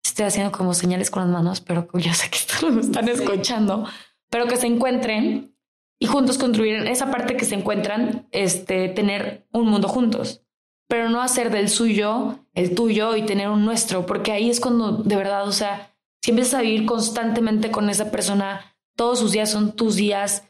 Estoy 0.05 0.27
haciendo 0.27 0.53
como 0.53 0.75
señales 0.75 1.11
con 1.11 1.23
las 1.23 1.31
manos, 1.31 1.61
pero 1.61 1.89
ya 1.95 2.15
sé 2.15 2.31
que 2.31 2.39
esto 2.39 2.71
lo 2.71 2.81
están 2.81 3.09
escuchando, 3.09 3.87
pero 4.31 4.47
que 4.47 4.57
se 4.57 4.67
encuentren 4.67 5.55
y 5.99 6.07
juntos 6.07 6.39
construir 6.39 6.87
esa 6.87 7.11
parte 7.11 7.37
que 7.37 7.45
se 7.45 7.55
encuentran, 7.55 8.29
este, 8.31 8.89
tener 8.89 9.47
un 9.53 9.67
mundo 9.67 9.89
juntos, 9.89 10.43
pero 10.89 11.09
no 11.09 11.23
hacer 11.23 11.51
del 11.51 11.69
suyo 11.69 12.41
el 12.55 12.75
tuyo 12.75 13.17
y 13.17 13.23
tener 13.23 13.49
un 13.49 13.65
nuestro, 13.65 14.07
porque 14.07 14.33
ahí 14.33 14.51
es 14.51 14.61
cuando 14.61 14.93
de 14.93 15.17
verdad, 15.17 15.47
o 15.47 15.53
sea, 15.53 15.96
si 16.27 16.33
empiezas 16.33 16.55
a 16.55 16.63
vivir 16.63 16.87
constantemente 16.87 17.71
con 17.71 17.89
esa 17.89 18.11
persona, 18.11 18.77
todos 18.97 19.21
sus 19.21 19.31
días 19.31 19.49
son 19.49 19.77
tus 19.77 19.95
días 19.95 20.43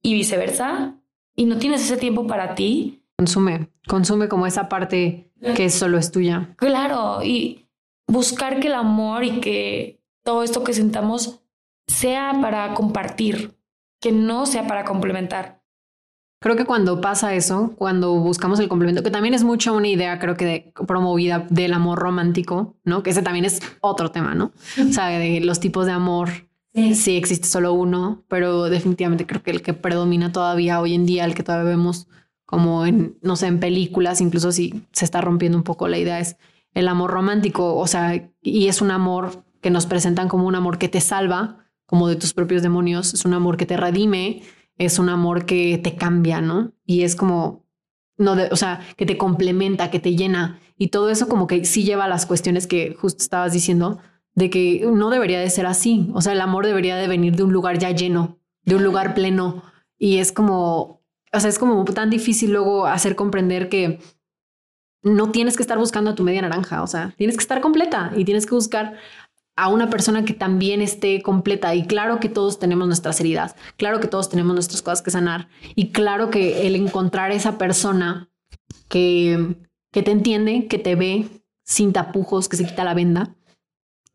y 0.00 0.14
viceversa, 0.14 1.00
y 1.34 1.46
no 1.46 1.58
tienes 1.58 1.82
ese 1.82 1.96
tiempo 1.96 2.28
para 2.28 2.54
ti. 2.54 3.02
Consume, 3.18 3.68
consume 3.88 4.28
como 4.28 4.46
esa 4.46 4.68
parte 4.68 5.32
que 5.56 5.70
solo 5.70 5.98
es 5.98 6.12
tuya. 6.12 6.54
Claro, 6.56 7.24
y 7.24 7.66
buscar 8.06 8.60
que 8.60 8.68
el 8.68 8.74
amor 8.74 9.24
y 9.24 9.40
que 9.40 10.04
todo 10.22 10.44
esto 10.44 10.62
que 10.62 10.72
sentamos 10.72 11.40
sea 11.88 12.38
para 12.40 12.72
compartir, 12.74 13.58
que 14.00 14.12
no 14.12 14.46
sea 14.46 14.68
para 14.68 14.84
complementar. 14.84 15.63
Creo 16.44 16.56
que 16.56 16.66
cuando 16.66 17.00
pasa 17.00 17.34
eso, 17.34 17.72
cuando 17.78 18.16
buscamos 18.16 18.60
el 18.60 18.68
complemento, 18.68 19.02
que 19.02 19.10
también 19.10 19.32
es 19.32 19.42
mucho 19.42 19.72
una 19.72 19.88
idea, 19.88 20.18
creo 20.18 20.36
que 20.36 20.44
de, 20.44 20.72
promovida 20.86 21.46
del 21.48 21.72
amor 21.72 21.98
romántico, 21.98 22.76
¿no? 22.84 23.02
Que 23.02 23.08
ese 23.08 23.22
también 23.22 23.46
es 23.46 23.62
otro 23.80 24.10
tema, 24.10 24.34
¿no? 24.34 24.52
O 24.78 24.92
sea, 24.92 25.08
de 25.08 25.40
los 25.40 25.58
tipos 25.58 25.86
de 25.86 25.92
amor. 25.92 26.28
Sí. 26.74 27.16
existe 27.16 27.48
solo 27.48 27.72
uno, 27.72 28.24
pero 28.28 28.64
definitivamente 28.64 29.24
creo 29.24 29.42
que 29.42 29.52
el 29.52 29.62
que 29.62 29.72
predomina 29.72 30.32
todavía 30.32 30.82
hoy 30.82 30.92
en 30.92 31.06
día, 31.06 31.24
el 31.24 31.34
que 31.34 31.42
todavía 31.42 31.70
vemos 31.70 32.08
como 32.44 32.84
en, 32.84 33.16
no 33.22 33.36
sé, 33.36 33.46
en 33.46 33.58
películas, 33.58 34.20
incluso 34.20 34.52
si 34.52 34.84
se 34.92 35.06
está 35.06 35.22
rompiendo 35.22 35.56
un 35.56 35.64
poco 35.64 35.88
la 35.88 35.96
idea, 35.96 36.20
es 36.20 36.36
el 36.74 36.88
amor 36.88 37.10
romántico, 37.10 37.74
o 37.74 37.86
sea, 37.86 38.30
y 38.42 38.68
es 38.68 38.82
un 38.82 38.90
amor 38.90 39.44
que 39.62 39.70
nos 39.70 39.86
presentan 39.86 40.28
como 40.28 40.46
un 40.46 40.56
amor 40.56 40.76
que 40.76 40.90
te 40.90 41.00
salva, 41.00 41.64
como 41.86 42.06
de 42.06 42.16
tus 42.16 42.34
propios 42.34 42.60
demonios, 42.60 43.14
es 43.14 43.24
un 43.24 43.32
amor 43.32 43.56
que 43.56 43.64
te 43.64 43.78
redime, 43.78 44.42
es 44.78 44.98
un 44.98 45.08
amor 45.08 45.46
que 45.46 45.78
te 45.78 45.96
cambia, 45.96 46.40
¿no? 46.40 46.72
Y 46.84 47.02
es 47.02 47.16
como, 47.16 47.64
no, 48.16 48.36
de, 48.36 48.48
o 48.50 48.56
sea, 48.56 48.80
que 48.96 49.06
te 49.06 49.16
complementa, 49.16 49.90
que 49.90 50.00
te 50.00 50.16
llena. 50.16 50.60
Y 50.76 50.88
todo 50.88 51.10
eso 51.10 51.28
como 51.28 51.46
que 51.46 51.64
sí 51.64 51.84
lleva 51.84 52.04
a 52.04 52.08
las 52.08 52.26
cuestiones 52.26 52.66
que 52.66 52.94
justo 52.98 53.22
estabas 53.22 53.52
diciendo, 53.52 53.98
de 54.34 54.50
que 54.50 54.86
no 54.92 55.10
debería 55.10 55.40
de 55.40 55.50
ser 55.50 55.66
así. 55.66 56.10
O 56.14 56.20
sea, 56.20 56.32
el 56.32 56.40
amor 56.40 56.66
debería 56.66 56.96
de 56.96 57.08
venir 57.08 57.36
de 57.36 57.44
un 57.44 57.52
lugar 57.52 57.78
ya 57.78 57.90
lleno, 57.90 58.38
de 58.64 58.74
un 58.76 58.84
lugar 58.84 59.14
pleno. 59.14 59.62
Y 59.98 60.18
es 60.18 60.32
como, 60.32 61.02
o 61.32 61.40
sea, 61.40 61.48
es 61.48 61.58
como 61.58 61.84
tan 61.84 62.10
difícil 62.10 62.52
luego 62.52 62.86
hacer 62.86 63.16
comprender 63.16 63.68
que 63.68 64.00
no 65.02 65.30
tienes 65.30 65.56
que 65.56 65.62
estar 65.62 65.78
buscando 65.78 66.10
a 66.10 66.14
tu 66.14 66.24
media 66.24 66.40
naranja, 66.40 66.82
o 66.82 66.86
sea, 66.86 67.14
tienes 67.18 67.36
que 67.36 67.42
estar 67.42 67.60
completa 67.60 68.10
y 68.16 68.24
tienes 68.24 68.46
que 68.46 68.54
buscar 68.54 68.94
a 69.56 69.68
una 69.68 69.88
persona 69.88 70.24
que 70.24 70.34
también 70.34 70.80
esté 70.80 71.22
completa. 71.22 71.74
Y 71.74 71.86
claro 71.86 72.20
que 72.20 72.28
todos 72.28 72.58
tenemos 72.58 72.86
nuestras 72.86 73.20
heridas, 73.20 73.54
claro 73.76 74.00
que 74.00 74.08
todos 74.08 74.28
tenemos 74.28 74.54
nuestras 74.54 74.82
cosas 74.82 75.02
que 75.02 75.10
sanar. 75.10 75.48
Y 75.74 75.92
claro 75.92 76.30
que 76.30 76.66
el 76.66 76.76
encontrar 76.76 77.30
esa 77.30 77.58
persona 77.58 78.30
que, 78.88 79.56
que 79.92 80.02
te 80.02 80.10
entiende, 80.10 80.66
que 80.66 80.78
te 80.78 80.94
ve 80.94 81.28
sin 81.62 81.92
tapujos, 81.92 82.48
que 82.48 82.56
se 82.56 82.66
quita 82.66 82.84
la 82.84 82.94
venda, 82.94 83.34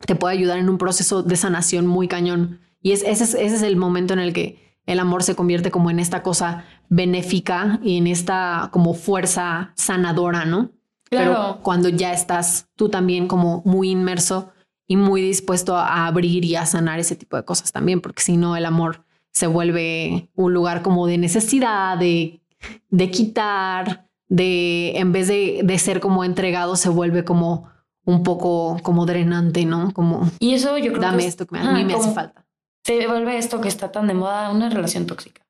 te 0.06 0.16
puede 0.16 0.36
ayudar 0.36 0.60
en 0.60 0.70
un 0.70 0.78
proceso 0.78 1.24
de 1.24 1.36
sanación 1.36 1.86
muy 1.86 2.08
cañón. 2.08 2.60
Y 2.82 2.92
es, 2.92 3.04
ese, 3.04 3.24
es, 3.24 3.34
ese 3.34 3.56
es 3.56 3.62
el 3.64 3.76
momento 3.76 4.14
en 4.14 4.20
el 4.20 4.34
que 4.34 4.78
el 4.86 5.00
amor 5.00 5.24
se 5.24 5.36
convierte 5.36 5.72
como 5.72 5.92
en 5.92 6.00
esta 6.00 6.24
cosa 6.24 6.66
benéfica 6.90 7.80
y 7.84 7.98
en 7.98 8.08
esta 8.08 8.70
como 8.72 8.94
fuerza 8.94 9.74
sanadora, 9.76 10.46
¿no? 10.46 10.72
Claro. 11.10 11.32
Pero 11.32 11.60
cuando 11.64 11.90
ya 11.90 12.14
estás 12.14 12.68
tú 12.76 12.90
también 12.90 13.28
como 13.28 13.62
muy 13.66 13.90
inmerso 13.90 14.52
y 14.90 14.98
muy 14.98 15.22
dispuesto 15.22 15.78
a 15.78 16.08
abrir 16.08 16.44
y 16.44 16.56
a 16.56 16.66
sanar 16.66 17.00
ese 17.00 17.16
tipo 17.16 17.38
de 17.38 17.46
cosas 17.46 17.72
también, 17.72 18.02
porque 18.02 18.24
si 18.24 18.38
no 18.38 18.58
el 18.58 18.66
amor 18.66 19.06
se 19.32 19.46
vuelve 19.46 20.32
un 20.34 20.52
lugar 20.52 20.82
como 20.82 21.06
de 21.06 21.20
necesidad, 21.20 21.96
de, 21.96 22.42
de 22.90 23.12
quitar, 23.12 24.10
de 24.28 24.98
en 24.98 25.12
vez 25.12 25.28
de, 25.28 25.62
de 25.64 25.78
ser 25.78 26.00
como 26.00 26.24
entregado, 26.24 26.76
se 26.76 26.90
vuelve 26.90 27.24
como 27.24 27.70
un 28.04 28.24
poco 28.24 28.80
como 28.82 29.06
drenante, 29.06 29.64
¿no? 29.64 29.94
Como 29.94 30.28
y 30.40 30.56
eso 30.56 30.76
yo 30.80 30.92
creo 30.92 31.02
dame 31.02 31.28
esto 31.28 31.46
que 31.46 31.60
a 31.60 31.72
mí 31.72 31.86
me 31.86 31.94
hace 31.94 32.12
falta. 32.12 32.48
Se 32.84 33.06
vuelve 33.06 33.38
esto 33.38 33.62
que 33.62 33.68
está 33.68 33.92
tan 33.92 34.08
de 34.08 34.16
moda, 34.16 34.50
una 34.50 34.72
relación 34.72 35.06
tóxica. 35.06 35.46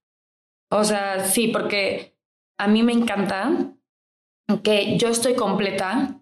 O 0.69 0.84
sea, 0.84 1.23
sí, 1.23 1.47
porque 1.47 2.17
a 2.58 2.67
mí 2.67 2.84
me 2.84 2.91
encanta 2.91 3.73
que 4.63 4.97
yo 4.97 5.08
estoy 5.08 5.36
completa 5.36 6.19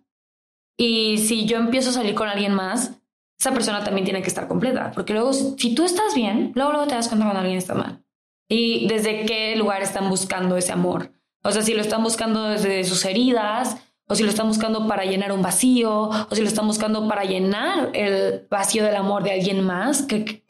y 0.77 1.17
si 1.17 1.47
yo 1.47 1.57
empiezo 1.57 1.89
a 1.89 1.93
salir 1.93 2.13
con 2.13 2.29
alguien 2.29 2.53
más, 2.53 3.01
esa 3.39 3.51
persona 3.53 3.83
también 3.83 4.05
tiene 4.05 4.21
que 4.21 4.27
estar 4.27 4.47
completa. 4.47 4.91
Porque 4.93 5.13
luego, 5.13 5.33
si 5.33 5.75
tú 5.75 5.83
estás 5.85 6.15
bien, 6.15 6.51
luego, 6.55 6.71
luego 6.71 6.87
te 6.87 6.95
das 6.95 7.07
cuenta 7.07 7.25
cuando 7.25 7.41
alguien 7.41 7.57
está 7.57 7.73
mal. 7.73 8.03
y 8.49 8.87
desde 8.87 9.25
qué 9.25 9.55
lugar 9.57 9.81
están 9.81 10.09
buscando 10.09 10.55
ese 10.55 10.71
amor. 10.71 11.11
O 11.43 11.51
sea, 11.51 11.61
si 11.61 11.73
lo 11.73 11.81
están 11.81 12.03
buscando 12.03 12.49
desde 12.49 12.83
sus 12.83 13.03
heridas, 13.05 13.77
o 14.07 14.15
si 14.15 14.23
lo 14.23 14.29
están 14.29 14.47
buscando 14.47 14.87
para 14.87 15.03
llenar 15.03 15.31
un 15.33 15.41
vacío, 15.41 16.09
o 16.09 16.27
si 16.31 16.41
lo 16.41 16.47
están 16.47 16.65
buscando 16.65 17.07
para 17.07 17.25
llenar 17.25 17.91
el 17.93 18.47
vacío 18.49 18.83
del 18.83 18.95
amor 18.95 19.23
de 19.23 19.31
alguien 19.31 19.65
más, 19.65 20.03
que, 20.03 20.43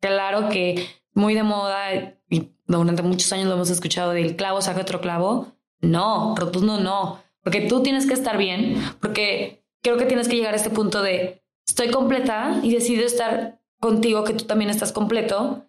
claro 0.00 0.48
que 0.48 0.86
muy 1.14 1.34
de 1.34 1.42
moda 1.42 2.14
y 2.28 2.52
durante 2.66 3.02
muchos 3.02 3.32
años 3.32 3.46
lo 3.46 3.54
hemos 3.54 3.70
escuchado 3.70 4.12
del 4.12 4.36
clavo 4.36 4.60
saca 4.60 4.82
otro 4.82 5.00
clavo. 5.00 5.52
No, 5.80 6.34
rotundo 6.36 6.78
no, 6.78 7.20
porque 7.42 7.62
tú 7.62 7.82
tienes 7.82 8.06
que 8.06 8.14
estar 8.14 8.38
bien, 8.38 8.82
porque 9.00 9.64
creo 9.82 9.96
que 9.96 10.06
tienes 10.06 10.28
que 10.28 10.36
llegar 10.36 10.54
a 10.54 10.56
este 10.56 10.70
punto 10.70 11.02
de 11.02 11.42
estoy 11.76 11.90
completa 11.90 12.58
y 12.62 12.72
decido 12.72 13.04
estar 13.04 13.60
contigo, 13.78 14.24
que 14.24 14.32
tú 14.32 14.46
también 14.46 14.70
estás 14.70 14.92
completo, 14.92 15.66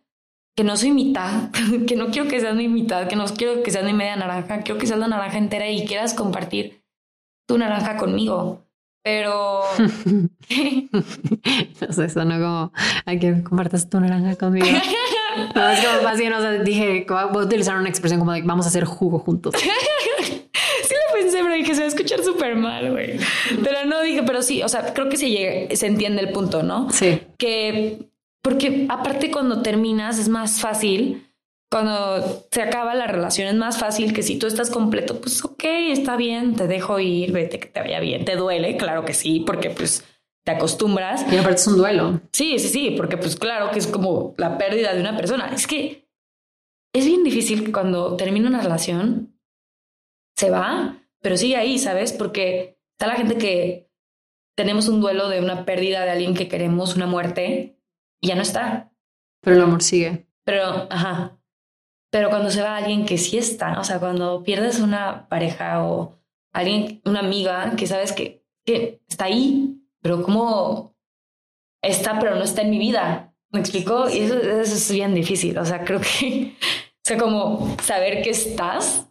que 0.55 0.63
no 0.63 0.77
soy 0.77 0.91
mitad, 0.91 1.51
que 1.87 1.97
no 1.97 2.07
quiero 2.07 2.29
que 2.29 2.39
seas 2.39 2.55
mi 2.55 2.69
mitad, 2.69 3.09
que 3.09 3.17
no 3.17 3.25
quiero 3.25 3.61
que 3.61 3.71
seas 3.71 3.83
mi 3.83 3.91
media 3.91 4.15
naranja, 4.15 4.61
quiero 4.61 4.79
que 4.79 4.87
seas 4.87 4.99
la 4.99 5.09
naranja 5.09 5.37
entera 5.37 5.69
y 5.69 5.85
quieras 5.85 6.13
compartir 6.13 6.81
tu 7.45 7.57
naranja 7.57 7.97
conmigo. 7.97 8.63
Pero. 9.03 9.63
no 11.81 11.93
sé, 11.93 12.05
eso 12.05 12.23
no 12.23 12.35
como. 12.35 12.71
Hay 13.05 13.19
que 13.19 13.43
compartas 13.43 13.89
tu 13.89 13.99
naranja 13.99 14.37
conmigo. 14.37 14.65
No, 15.53 15.69
es 15.69 15.85
como 15.85 16.01
más 16.01 16.17
bien, 16.17 16.33
o 16.33 16.41
sea, 16.41 16.51
dije, 16.53 17.05
voy 17.07 17.19
a 17.19 17.45
utilizar 17.45 17.77
una 17.77 17.89
expresión 17.89 18.19
como 18.19 18.31
de 18.31 18.41
vamos 18.41 18.65
a 18.65 18.69
hacer 18.69 18.85
jugo 18.85 19.19
juntos. 19.19 19.53
Dije, 21.71 21.75
se 21.75 21.81
va 21.81 21.85
a 21.85 21.89
escuchar 21.89 22.23
súper 22.23 22.55
mal, 22.55 22.91
güey. 22.91 23.19
Pero 23.63 23.85
no 23.85 24.01
dije, 24.01 24.23
pero 24.23 24.41
sí, 24.41 24.63
o 24.63 24.69
sea, 24.69 24.93
creo 24.93 25.09
que 25.09 25.17
se, 25.17 25.75
se 25.75 25.87
entiende 25.87 26.21
el 26.21 26.31
punto, 26.31 26.63
¿no? 26.63 26.89
Sí. 26.91 27.21
Que, 27.37 27.99
porque 28.41 28.85
aparte 28.89 29.31
cuando 29.31 29.61
terminas 29.61 30.19
es 30.19 30.29
más 30.29 30.59
fácil 30.61 31.27
cuando 31.69 32.45
se 32.51 32.61
acaba 32.61 32.95
la 32.95 33.07
relación 33.07 33.49
es 33.49 33.55
más 33.55 33.77
fácil 33.77 34.13
que 34.13 34.23
si 34.23 34.37
tú 34.37 34.47
estás 34.47 34.69
completo, 34.69 35.19
pues 35.19 35.43
ok, 35.43 35.63
está 35.91 36.15
bien, 36.15 36.55
te 36.55 36.67
dejo 36.67 36.99
ir, 36.99 37.33
vete 37.33 37.59
que 37.59 37.67
te 37.67 37.81
vaya 37.81 37.99
bien. 37.99 38.23
Te 38.23 38.35
duele, 38.35 38.77
claro 38.77 39.03
que 39.03 39.13
sí, 39.13 39.43
porque 39.45 39.69
pues 39.69 40.05
te 40.45 40.53
acostumbras. 40.53 41.25
Y 41.31 41.35
aparte 41.35 41.59
es 41.59 41.67
un 41.67 41.77
duelo. 41.77 42.21
Sí, 42.31 42.57
sí, 42.59 42.69
sí, 42.69 42.91
porque 42.95 43.17
pues 43.17 43.35
claro 43.35 43.71
que 43.71 43.79
es 43.79 43.87
como 43.87 44.33
la 44.37 44.57
pérdida 44.57 44.93
de 44.93 45.01
una 45.01 45.17
persona. 45.17 45.51
Es 45.53 45.67
que 45.67 46.07
es 46.93 47.05
bien 47.05 47.23
difícil 47.23 47.65
que 47.65 47.71
cuando 47.73 48.15
termina 48.15 48.47
una 48.47 48.61
relación 48.61 49.37
se 50.37 50.49
va, 50.49 50.97
pero 51.21 51.37
sigue 51.37 51.57
ahí, 51.57 51.79
¿sabes? 51.79 52.13
Porque 52.13 52.79
está 52.91 53.07
la 53.07 53.15
gente 53.15 53.37
que 53.37 53.89
tenemos 54.55 54.87
un 54.87 55.01
duelo 55.01 55.29
de 55.29 55.39
una 55.39 55.65
pérdida 55.65 56.03
de 56.03 56.11
alguien 56.11 56.33
que 56.33 56.47
queremos, 56.47 56.95
una 56.95 57.05
muerte, 57.05 57.79
y 58.21 58.27
ya 58.27 58.35
no 58.35 58.41
está. 58.41 58.91
Pero 59.41 59.55
el 59.55 59.61
amor 59.61 59.83
sigue. 59.83 60.27
Pero, 60.43 60.87
ajá, 60.89 61.37
pero 62.11 62.29
cuando 62.29 62.49
se 62.49 62.61
va 62.61 62.77
alguien 62.77 63.05
que 63.05 63.17
sí 63.17 63.37
está, 63.37 63.79
o 63.79 63.83
sea, 63.83 63.99
cuando 63.99 64.43
pierdes 64.43 64.79
una 64.79 65.27
pareja 65.27 65.83
o 65.83 66.17
alguien, 66.53 67.01
una 67.05 67.19
amiga 67.19 67.75
que 67.75 67.85
sabes 67.85 68.13
que, 68.13 68.45
que 68.65 69.01
está 69.07 69.25
ahí, 69.25 69.81
pero 70.01 70.23
como 70.23 70.95
está, 71.83 72.19
pero 72.19 72.35
no 72.35 72.43
está 72.43 72.61
en 72.61 72.69
mi 72.69 72.79
vida. 72.79 73.33
¿Me 73.51 73.59
explico? 73.59 74.09
Y 74.09 74.19
eso, 74.19 74.35
eso 74.39 74.75
es 74.75 74.91
bien 74.91 75.13
difícil. 75.13 75.57
O 75.57 75.65
sea, 75.65 75.83
creo 75.83 75.99
que, 75.99 76.55
o 76.61 77.03
sea, 77.03 77.17
como 77.17 77.75
saber 77.81 78.21
que 78.21 78.31
estás, 78.31 79.09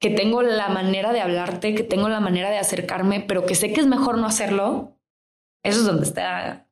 que 0.00 0.10
tengo 0.10 0.42
la 0.42 0.68
manera 0.68 1.12
de 1.12 1.20
hablarte, 1.20 1.74
que 1.74 1.82
tengo 1.84 2.08
la 2.08 2.20
manera 2.20 2.50
de 2.50 2.58
acercarme, 2.58 3.20
pero 3.20 3.46
que 3.46 3.54
sé 3.54 3.72
que 3.72 3.80
es 3.80 3.86
mejor 3.86 4.18
no 4.18 4.26
hacerlo, 4.26 4.96
eso 5.62 5.80
es 5.80 5.84
donde 5.86 6.04
está. 6.06 6.66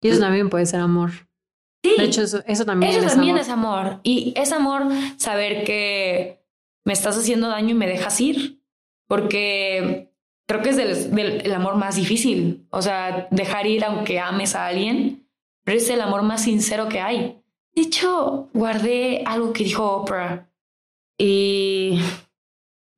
Y 0.00 0.08
eso 0.08 0.20
también 0.20 0.48
puede 0.48 0.64
ser 0.66 0.80
amor. 0.80 1.10
Sí. 1.82 1.94
De 1.98 2.04
hecho, 2.04 2.22
eso, 2.22 2.42
eso 2.46 2.64
también, 2.64 2.92
Eso 2.92 3.00
es, 3.06 3.12
también 3.12 3.32
amor. 3.36 3.40
es 3.42 3.48
amor. 3.48 4.00
Y 4.02 4.32
es 4.36 4.52
amor 4.52 4.84
saber 5.16 5.64
que 5.64 6.40
me 6.84 6.92
estás 6.92 7.18
haciendo 7.18 7.48
daño 7.48 7.70
y 7.70 7.74
me 7.74 7.86
dejas 7.86 8.20
ir. 8.20 8.60
Porque 9.08 10.12
creo 10.46 10.62
que 10.62 10.68
es 10.70 10.76
del, 10.76 11.14
del- 11.14 11.40
el 11.44 11.52
amor 11.54 11.74
más 11.76 11.96
difícil. 11.96 12.66
O 12.70 12.80
sea, 12.82 13.26
dejar 13.30 13.66
ir 13.66 13.84
aunque 13.84 14.20
ames 14.20 14.54
a 14.54 14.66
alguien, 14.66 15.26
pero 15.64 15.78
es 15.78 15.90
el 15.90 16.00
amor 16.00 16.22
más 16.22 16.42
sincero 16.44 16.88
que 16.88 17.00
hay. 17.00 17.42
De 17.74 17.82
hecho, 17.82 18.48
guardé 18.54 19.22
algo 19.26 19.52
que 19.52 19.64
dijo 19.64 19.90
Oprah 19.90 20.48
y 21.18 21.98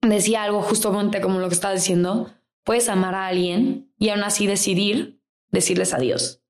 decía 0.03 0.43
algo 0.43 0.63
justamente 0.63 1.21
como 1.21 1.39
lo 1.39 1.49
que 1.49 1.55
estaba 1.55 1.75
diciendo. 1.75 2.31
Puedes 2.65 2.89
amar 2.89 3.15
a 3.15 3.27
alguien 3.27 3.93
y 3.99 4.11
aún 4.11 4.23
así 4.23 4.47
decidir 4.47 5.21
decirles 5.51 5.95
adiós. 5.95 6.41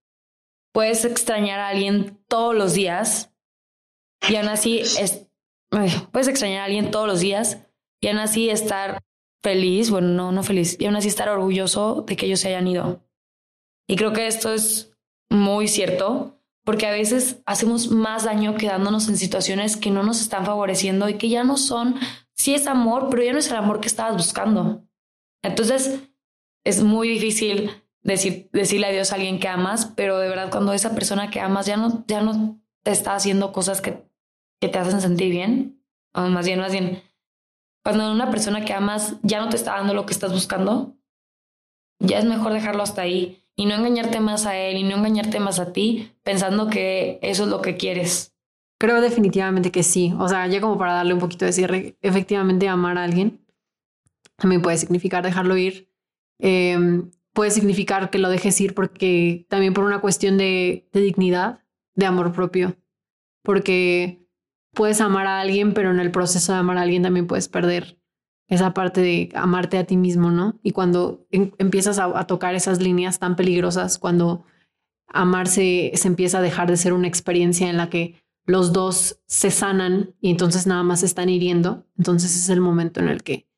Puedes 0.72 1.04
extrañar 1.04 1.60
a 1.60 1.68
alguien 1.68 2.18
todos 2.28 2.54
los 2.54 2.74
días 2.74 3.32
y 4.28 4.36
aún 4.36 4.48
así 4.48 4.78
es, 4.80 5.26
puedes 6.10 6.28
extrañar 6.28 6.62
a 6.62 6.64
alguien 6.64 6.90
todos 6.90 7.06
los 7.06 7.20
días 7.20 7.58
y 8.00 8.08
aún 8.08 8.18
así 8.18 8.50
estar 8.50 9.02
feliz, 9.42 9.90
bueno, 9.90 10.08
no, 10.08 10.32
no 10.32 10.42
feliz, 10.42 10.76
y 10.78 10.86
aún 10.86 10.96
así 10.96 11.08
estar 11.08 11.28
orgulloso 11.28 12.04
de 12.06 12.16
que 12.16 12.26
ellos 12.26 12.40
se 12.40 12.48
hayan 12.48 12.68
ido. 12.68 13.02
Y 13.88 13.96
creo 13.96 14.12
que 14.12 14.26
esto 14.26 14.54
es 14.54 14.92
muy 15.28 15.68
cierto 15.68 16.38
porque 16.64 16.86
a 16.86 16.92
veces 16.92 17.42
hacemos 17.44 17.90
más 17.90 18.24
daño 18.24 18.54
quedándonos 18.54 19.08
en 19.08 19.16
situaciones 19.16 19.76
que 19.76 19.90
no 19.90 20.04
nos 20.04 20.20
están 20.20 20.46
favoreciendo 20.46 21.08
y 21.08 21.14
que 21.14 21.28
ya 21.28 21.42
no 21.42 21.56
son, 21.56 21.96
sí 22.42 22.56
es 22.56 22.66
amor, 22.66 23.06
pero 23.08 23.22
ya 23.22 23.32
no 23.32 23.38
es 23.38 23.48
el 23.48 23.56
amor 23.56 23.80
que 23.80 23.86
estabas 23.86 24.16
buscando. 24.16 24.84
Entonces, 25.44 26.00
es 26.64 26.82
muy 26.82 27.08
difícil 27.08 27.70
decir, 28.02 28.50
decirle 28.52 28.88
adiós 28.88 29.12
a 29.12 29.14
alguien 29.14 29.38
que 29.38 29.46
amas, 29.46 29.92
pero 29.94 30.18
de 30.18 30.28
verdad 30.28 30.50
cuando 30.50 30.72
esa 30.72 30.92
persona 30.92 31.30
que 31.30 31.38
amas 31.38 31.66
ya 31.66 31.76
no, 31.76 32.04
ya 32.08 32.20
no 32.20 32.60
te 32.82 32.90
está 32.90 33.14
haciendo 33.14 33.52
cosas 33.52 33.80
que, 33.80 34.04
que 34.60 34.68
te 34.68 34.76
hacen 34.76 35.00
sentir 35.00 35.30
bien, 35.30 35.80
o 36.14 36.22
más 36.22 36.44
bien, 36.44 36.58
más 36.58 36.72
bien, 36.72 37.00
cuando 37.84 38.10
una 38.10 38.32
persona 38.32 38.64
que 38.64 38.72
amas 38.72 39.14
ya 39.22 39.40
no 39.40 39.48
te 39.48 39.56
está 39.56 39.76
dando 39.76 39.94
lo 39.94 40.04
que 40.04 40.12
estás 40.12 40.32
buscando, 40.32 40.96
ya 42.00 42.18
es 42.18 42.24
mejor 42.24 42.52
dejarlo 42.52 42.82
hasta 42.82 43.02
ahí 43.02 43.44
y 43.54 43.66
no 43.66 43.76
engañarte 43.76 44.18
más 44.18 44.46
a 44.46 44.56
él 44.56 44.78
y 44.78 44.82
no 44.82 44.96
engañarte 44.96 45.38
más 45.38 45.60
a 45.60 45.72
ti 45.72 46.12
pensando 46.24 46.68
que 46.68 47.20
eso 47.22 47.44
es 47.44 47.50
lo 47.50 47.62
que 47.62 47.76
quieres. 47.76 48.31
Creo 48.82 49.00
definitivamente 49.00 49.70
que 49.70 49.84
sí. 49.84 50.12
O 50.18 50.26
sea, 50.26 50.44
ya 50.48 50.60
como 50.60 50.76
para 50.76 50.92
darle 50.92 51.14
un 51.14 51.20
poquito 51.20 51.44
de 51.44 51.52
cierre, 51.52 51.96
efectivamente 52.02 52.66
amar 52.66 52.98
a 52.98 53.04
alguien 53.04 53.40
también 54.34 54.60
puede 54.60 54.76
significar 54.76 55.22
dejarlo 55.22 55.56
ir. 55.56 55.88
Eh, 56.40 57.04
puede 57.32 57.52
significar 57.52 58.10
que 58.10 58.18
lo 58.18 58.28
dejes 58.28 58.60
ir 58.60 58.74
porque 58.74 59.46
también 59.48 59.72
por 59.72 59.84
una 59.84 60.00
cuestión 60.00 60.36
de, 60.36 60.88
dignidad, 60.92 61.60
de 61.94 62.06
amor 62.06 62.32
propio. 62.32 62.74
Porque 63.44 64.26
puedes 64.74 65.00
amar 65.00 65.28
a 65.28 65.40
alguien, 65.40 65.74
pero 65.74 65.92
en 65.92 66.00
el 66.00 66.10
proceso 66.10 66.52
de 66.52 66.58
amar 66.58 66.76
a 66.76 66.82
alguien 66.82 67.04
también 67.04 67.28
puedes 67.28 67.46
perder 67.46 68.00
esa 68.48 68.74
parte 68.74 69.00
de 69.00 69.28
amarte 69.36 69.78
a 69.78 69.84
ti 69.84 69.96
mismo, 69.96 70.32
¿no? 70.32 70.58
Y 70.64 70.72
cuando 70.72 71.24
em- 71.30 71.52
empiezas 71.58 72.00
a, 72.00 72.18
a 72.18 72.26
tocar 72.26 72.56
esas 72.56 72.82
líneas 72.82 73.20
tan 73.20 73.36
peligrosas, 73.36 73.98
cuando 73.98 74.44
amarse 75.06 75.92
se 75.94 76.08
empieza 76.08 76.38
a 76.38 76.42
dejar 76.42 76.68
de 76.68 76.76
ser 76.76 76.94
una 76.94 77.06
experiencia 77.06 77.70
en 77.70 77.76
la 77.76 77.88
que 77.88 78.21
los 78.44 78.72
dos 78.72 79.20
se 79.26 79.50
sanan 79.50 80.14
y 80.20 80.30
entonces 80.30 80.66
nada 80.66 80.82
más 80.82 81.00
se 81.00 81.06
están 81.06 81.28
hiriendo, 81.28 81.86
entonces 81.96 82.34
es 82.36 82.48
el 82.48 82.60
momento 82.60 83.00
en 83.00 83.08
el 83.08 83.22
que 83.22 83.48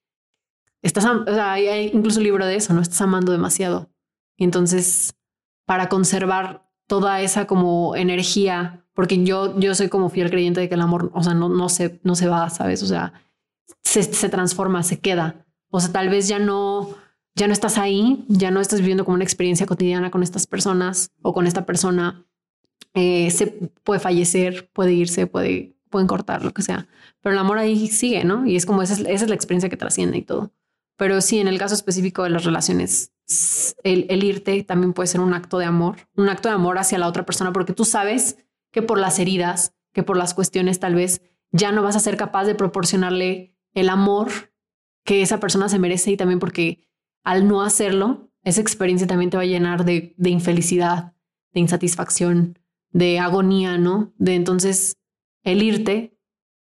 estás, 0.82 1.04
o 1.04 1.24
sea, 1.24 1.52
hay, 1.52 1.90
incluso 1.92 2.20
libro 2.20 2.46
de 2.46 2.56
eso, 2.56 2.74
no 2.74 2.80
estás 2.80 3.00
amando 3.00 3.32
demasiado. 3.32 3.90
Y 4.36 4.44
entonces, 4.44 5.14
para 5.66 5.88
conservar 5.88 6.70
toda 6.86 7.20
esa 7.22 7.46
como 7.46 7.96
energía, 7.96 8.84
porque 8.94 9.24
yo, 9.24 9.58
yo 9.58 9.74
soy 9.74 9.88
como 9.88 10.10
fiel 10.10 10.30
creyente 10.30 10.60
de 10.60 10.68
que 10.68 10.74
el 10.74 10.80
amor, 10.82 11.10
o 11.14 11.22
sea, 11.22 11.34
no, 11.34 11.48
no, 11.48 11.68
se, 11.68 12.00
no 12.04 12.14
se 12.14 12.28
va, 12.28 12.50
¿sabes? 12.50 12.82
O 12.82 12.86
sea, 12.86 13.14
se, 13.82 14.02
se 14.02 14.28
transforma, 14.28 14.82
se 14.82 15.00
queda. 15.00 15.46
O 15.70 15.80
sea, 15.80 15.90
tal 15.90 16.10
vez 16.10 16.28
ya 16.28 16.38
no, 16.38 16.94
ya 17.34 17.46
no 17.46 17.52
estás 17.52 17.78
ahí, 17.78 18.24
ya 18.28 18.50
no 18.50 18.60
estás 18.60 18.80
viviendo 18.80 19.04
como 19.04 19.14
una 19.14 19.24
experiencia 19.24 19.66
cotidiana 19.66 20.10
con 20.10 20.22
estas 20.22 20.46
personas 20.46 21.10
o 21.22 21.32
con 21.32 21.46
esta 21.46 21.64
persona. 21.66 22.26
Eh, 22.92 23.30
se 23.30 23.46
puede 23.82 24.00
fallecer, 24.00 24.70
puede 24.72 24.92
irse, 24.92 25.26
puede, 25.26 25.74
pueden 25.90 26.06
cortar, 26.06 26.44
lo 26.44 26.52
que 26.52 26.62
sea. 26.62 26.86
Pero 27.20 27.32
el 27.32 27.38
amor 27.38 27.58
ahí 27.58 27.88
sigue, 27.88 28.24
¿no? 28.24 28.46
Y 28.46 28.56
es 28.56 28.66
como 28.66 28.82
esa 28.82 28.94
es, 28.94 29.28
la 29.28 29.34
experiencia 29.34 29.68
que 29.68 29.76
trasciende 29.76 30.18
y 30.18 30.22
todo. 30.22 30.52
Pero 30.96 31.20
sí, 31.20 31.38
en 31.38 31.48
el 31.48 31.58
caso 31.58 31.74
específico 31.74 32.22
de 32.22 32.30
las 32.30 32.44
relaciones, 32.44 33.12
el, 33.82 34.22
irte 34.22 34.62
también 34.62 34.92
puede 34.92 35.06
ser 35.06 35.20
un 35.20 35.34
acto 35.34 35.58
de 35.58 35.64
amor, 35.64 35.96
un 36.16 36.28
acto 36.28 36.48
de 36.48 36.54
amor 36.54 36.78
hacia 36.78 36.98
la 36.98 37.08
otra 37.08 37.24
persona, 37.24 37.52
porque 37.52 37.72
tú 37.72 37.84
sabes 37.84 38.36
que 38.70 38.82
por 38.82 38.98
las 38.98 39.18
heridas, 39.18 39.74
que 39.92 40.02
por 40.02 40.16
las 40.16 40.34
cuestiones 40.34 40.78
tal 40.78 40.94
vez 40.94 41.22
ya 41.50 41.72
no 41.72 41.82
vas 41.82 41.96
a 41.96 42.00
ser 42.00 42.16
capaz 42.16 42.44
de 42.44 42.54
proporcionarle 42.54 43.56
el 43.72 43.88
amor 43.88 44.28
que 45.04 45.22
esa 45.22 45.40
persona 45.40 45.68
se 45.68 45.78
merece 45.78 46.12
y 46.12 46.16
también 46.16 46.38
porque 46.38 46.86
al 47.24 47.48
no 47.48 47.62
hacerlo, 47.62 48.30
esa 48.42 48.60
experiencia 48.60 49.06
también 49.06 49.30
te 49.30 49.36
va 49.36 49.44
a 49.44 49.46
llenar 49.46 49.84
de 49.84 50.14
infelicidad, 50.24 51.14
de 51.52 51.60
insatisfacción, 51.60 52.58
de 52.94 53.18
agonía, 53.18 53.76
¿no? 53.76 54.14
De 54.16 54.34
entonces 54.34 54.96
el 55.42 55.62
irte 55.62 56.16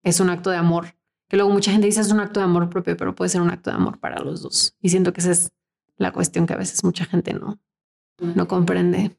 es 0.03 0.21
un 0.21 0.31
acto 0.31 0.49
de 0.49 0.57
amor, 0.57 0.95
que 1.29 1.37
luego 1.37 1.53
mucha 1.53 1.73
gente 1.73 1.87
dice 1.87 2.01
es 2.01 2.11
un 2.11 2.21
acto 2.21 2.41
de 2.41 2.45
amor 2.45 2.71
propio, 2.71 2.97
pero 2.97 3.15
puede 3.15 3.29
ser 3.29 3.43
un 3.43 3.51
acto 3.51 3.69
de 3.69 3.77
amor 3.77 3.99
para 3.99 4.21
los 4.21 4.41
dos. 4.41 4.75
Y 4.81 4.89
siento 4.89 5.13
que 5.13 5.21
esa 5.21 5.33
es 5.33 5.53
la 5.97 6.13
cuestión 6.13 6.47
que 6.47 6.55
a 6.55 6.57
veces 6.57 6.83
mucha 6.83 7.05
gente 7.05 7.35
no, 7.35 7.61
no 8.19 8.49
comprende. 8.49 9.17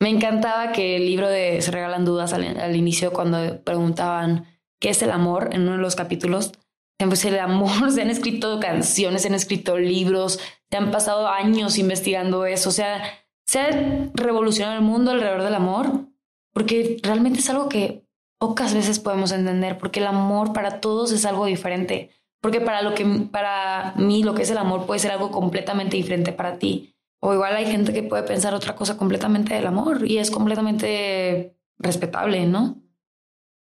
Me 0.00 0.08
encantaba 0.08 0.72
que 0.72 0.96
el 0.96 1.06
libro 1.06 1.28
de 1.28 1.62
Se 1.62 1.70
regalan 1.70 2.04
dudas 2.04 2.32
al, 2.32 2.74
inicio 2.74 3.12
cuando 3.12 3.62
preguntaban 3.62 4.46
qué 4.80 4.90
es 4.90 5.02
el 5.02 5.10
amor 5.10 5.50
en 5.52 5.62
uno 5.62 5.72
de 5.72 5.78
los 5.78 5.94
capítulos. 5.94 6.52
Pues 6.96 7.24
el 7.24 7.38
amor, 7.40 7.90
se 7.92 8.02
han 8.02 8.10
escrito 8.10 8.60
canciones, 8.60 9.22
se 9.22 9.28
han 9.28 9.34
escrito 9.34 9.78
libros, 9.78 10.38
se 10.70 10.76
han 10.76 10.92
pasado 10.92 11.28
años 11.28 11.76
investigando 11.76 12.46
eso. 12.46 12.68
O 12.68 12.72
sea, 12.72 13.02
se 13.46 13.60
ha 13.60 14.10
revolucionado 14.14 14.76
el 14.76 14.84
mundo 14.84 15.10
alrededor 15.10 15.42
del 15.42 15.54
amor, 15.54 16.11
porque 16.52 16.98
realmente 17.02 17.40
es 17.40 17.50
algo 17.50 17.68
que 17.68 18.06
pocas 18.38 18.74
veces 18.74 18.98
podemos 18.98 19.32
entender, 19.32 19.78
porque 19.78 20.00
el 20.00 20.06
amor 20.06 20.52
para 20.52 20.80
todos 20.80 21.12
es 21.12 21.24
algo 21.24 21.46
diferente. 21.46 22.10
Porque 22.40 22.60
para 22.60 22.82
lo 22.82 22.94
que 22.94 23.04
para 23.30 23.94
mí 23.96 24.24
lo 24.24 24.34
que 24.34 24.42
es 24.42 24.50
el 24.50 24.58
amor 24.58 24.84
puede 24.84 24.98
ser 24.98 25.12
algo 25.12 25.30
completamente 25.30 25.96
diferente 25.96 26.32
para 26.32 26.58
ti. 26.58 26.96
O 27.20 27.32
igual 27.32 27.54
hay 27.54 27.66
gente 27.66 27.92
que 27.92 28.02
puede 28.02 28.24
pensar 28.24 28.52
otra 28.52 28.74
cosa 28.74 28.96
completamente 28.96 29.54
del 29.54 29.66
amor 29.68 30.04
y 30.04 30.18
es 30.18 30.32
completamente 30.32 31.56
respetable, 31.78 32.46
¿no? 32.46 32.82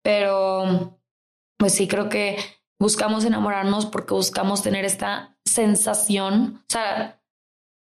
Pero, 0.04 1.00
pues 1.58 1.74
sí, 1.74 1.88
creo 1.88 2.10
que 2.10 2.38
buscamos 2.78 3.24
enamorarnos 3.24 3.86
porque 3.86 4.14
buscamos 4.14 4.62
tener 4.62 4.84
esta 4.84 5.38
sensación. 5.46 6.58
O 6.58 6.66
sea, 6.68 7.22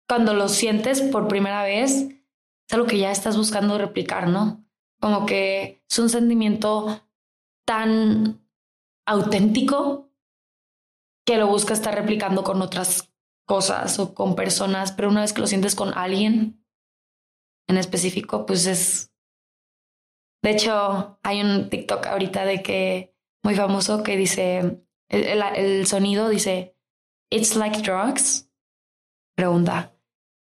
cuando 0.08 0.34
lo 0.34 0.48
sientes 0.48 1.02
por 1.02 1.28
primera 1.28 1.62
vez, 1.62 1.92
es 1.92 2.74
algo 2.74 2.86
que 2.86 2.98
ya 2.98 3.12
estás 3.12 3.36
buscando 3.36 3.78
replicar, 3.78 4.28
¿no? 4.28 4.64
Como 5.00 5.26
que 5.26 5.82
es 5.88 5.98
un 5.98 6.08
sentimiento 6.08 7.02
tan 7.66 8.46
auténtico 9.06 10.10
que 11.26 11.36
lo 11.36 11.46
buscas 11.46 11.78
estar 11.78 11.94
replicando 11.94 12.44
con 12.44 12.60
otras 12.62 13.12
cosas 13.46 13.98
o 13.98 14.14
con 14.14 14.36
personas, 14.36 14.92
pero 14.92 15.08
una 15.08 15.22
vez 15.22 15.32
que 15.32 15.40
lo 15.40 15.46
sientes 15.46 15.74
con 15.74 15.92
alguien 15.94 16.64
en 17.68 17.76
específico, 17.76 18.46
pues 18.46 18.66
es 18.66 19.10
de 20.42 20.50
hecho, 20.50 21.18
hay 21.22 21.40
un 21.40 21.68
TikTok 21.68 22.06
ahorita 22.06 22.44
de 22.44 22.62
que 22.62 23.14
muy 23.44 23.54
famoso 23.54 24.02
que 24.02 24.16
dice, 24.16 24.82
el, 25.08 25.86
sonido 25.86 26.28
dice, 26.28 26.76
It's 27.30 27.56
like 27.56 27.82
drugs. 27.82 28.50
Pregunta. 29.36 29.94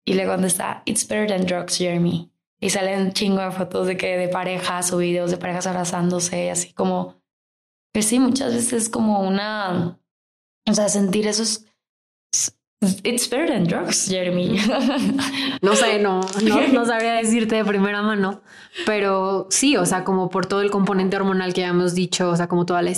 Y 0.07 0.15
le 0.15 0.27
contesta, 0.27 0.83
It's 0.87 1.07
better 1.07 1.29
than 1.29 1.47
drugs, 1.47 1.79
Jeremy. 1.79 2.31
Y 2.61 2.71
salen 2.71 3.13
chingo 3.13 3.41
de 3.41 3.53
fotos 3.53 3.87
de 3.87 3.97
que 3.97 4.17
de 4.17 4.29
parejas 4.29 4.93
o 4.93 4.99
videos 4.99 5.31
de 5.31 5.37
parejas 5.37 5.67
abrazándose, 5.67 6.51
así 6.51 6.73
como, 6.73 7.23
pues 7.93 8.07
sí, 8.07 8.19
muchas 8.19 8.53
veces 8.53 8.73
es 8.73 8.89
como 8.89 9.21
una, 9.21 10.01
o 10.69 10.75
sea, 10.75 10.89
sentir 10.89 11.27
eso 11.27 11.43
es 11.43 11.69
It's 12.81 13.29
better 13.29 13.49
than 13.49 13.65
drugs, 13.65 14.09
Jeremy. 14.09 14.57
No 15.63 15.75
sé, 15.75 15.99
no, 15.99 16.21
no, 16.73 16.87
sabría 16.87 17.15
decirte 17.15 17.57
de 17.57 17.65
primera 17.65 18.01
mano, 18.03 18.43
pero 18.87 19.49
sí, 19.51 19.77
o 19.77 19.85
sea, 19.85 20.05
como 20.05 20.31
por 20.31 20.47
todo 20.47 20.61
el 20.61 20.71
componente 20.71 21.17
hormonal 21.17 21.53
que 21.53 21.63
ya 21.63 21.69
hemos 21.69 21.95
dicho, 21.95 22.31
o 22.31 22.37
sea, 22.37 22.47
como 22.47 22.65
toda 22.65 22.81
la, 22.83 22.93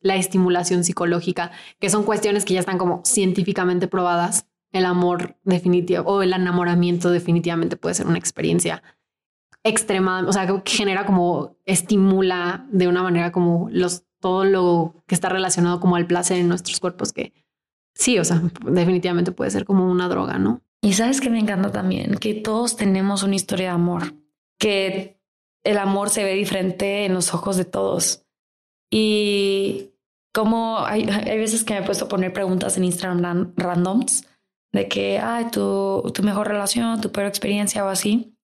la 0.00 0.16
estimulación 0.16 0.82
psicológica, 0.82 1.50
que 1.78 1.90
son 1.90 2.04
cuestiones 2.04 2.46
que 2.46 2.54
ya 2.54 2.60
están 2.60 2.78
como 2.78 3.02
científicamente 3.04 3.86
probadas, 3.86 4.46
el 4.72 4.86
amor 4.86 5.36
definitivo 5.44 6.04
o 6.06 6.22
el 6.22 6.32
enamoramiento 6.32 7.10
definitivamente 7.10 7.76
puede 7.76 7.94
ser 7.94 8.06
una 8.06 8.18
experiencia 8.18 8.82
extrema, 9.68 10.24
o 10.26 10.32
sea, 10.32 10.46
que 10.46 10.70
genera 10.70 11.06
como 11.06 11.56
estimula 11.64 12.66
de 12.70 12.88
una 12.88 13.02
manera 13.02 13.32
como 13.32 13.68
los 13.70 14.04
todo 14.20 14.44
lo 14.44 15.04
que 15.06 15.14
está 15.14 15.28
relacionado 15.28 15.80
como 15.80 15.96
al 15.96 16.06
placer 16.06 16.38
en 16.38 16.48
nuestros 16.48 16.80
cuerpos 16.80 17.12
que 17.12 17.32
sí, 17.94 18.18
o 18.18 18.24
sea, 18.24 18.42
definitivamente 18.64 19.32
puede 19.32 19.50
ser 19.50 19.64
como 19.64 19.90
una 19.90 20.08
droga, 20.08 20.38
¿no? 20.38 20.62
Y 20.82 20.92
sabes 20.92 21.20
que 21.20 21.30
me 21.30 21.38
encanta 21.38 21.72
también 21.72 22.14
que 22.16 22.34
todos 22.34 22.76
tenemos 22.76 23.22
una 23.22 23.34
historia 23.34 23.68
de 23.68 23.74
amor, 23.74 24.14
que 24.58 25.20
el 25.64 25.78
amor 25.78 26.10
se 26.10 26.24
ve 26.24 26.34
diferente 26.34 27.04
en 27.04 27.14
los 27.14 27.34
ojos 27.34 27.56
de 27.56 27.64
todos. 27.64 28.24
Y 28.90 29.92
como 30.32 30.80
hay, 30.80 31.08
hay 31.08 31.38
veces 31.38 31.64
que 31.64 31.74
me 31.74 31.80
he 31.80 31.82
puesto 31.82 32.04
a 32.04 32.08
poner 32.08 32.32
preguntas 32.32 32.76
en 32.76 32.84
Instagram 32.84 33.54
randoms 33.56 34.28
de 34.72 34.88
que, 34.88 35.18
ay, 35.18 35.46
tu, 35.50 36.02
tu 36.14 36.22
mejor 36.22 36.48
relación, 36.48 37.00
tu 37.00 37.10
peor 37.10 37.26
experiencia 37.26 37.84
o 37.84 37.88
así. 37.88 38.35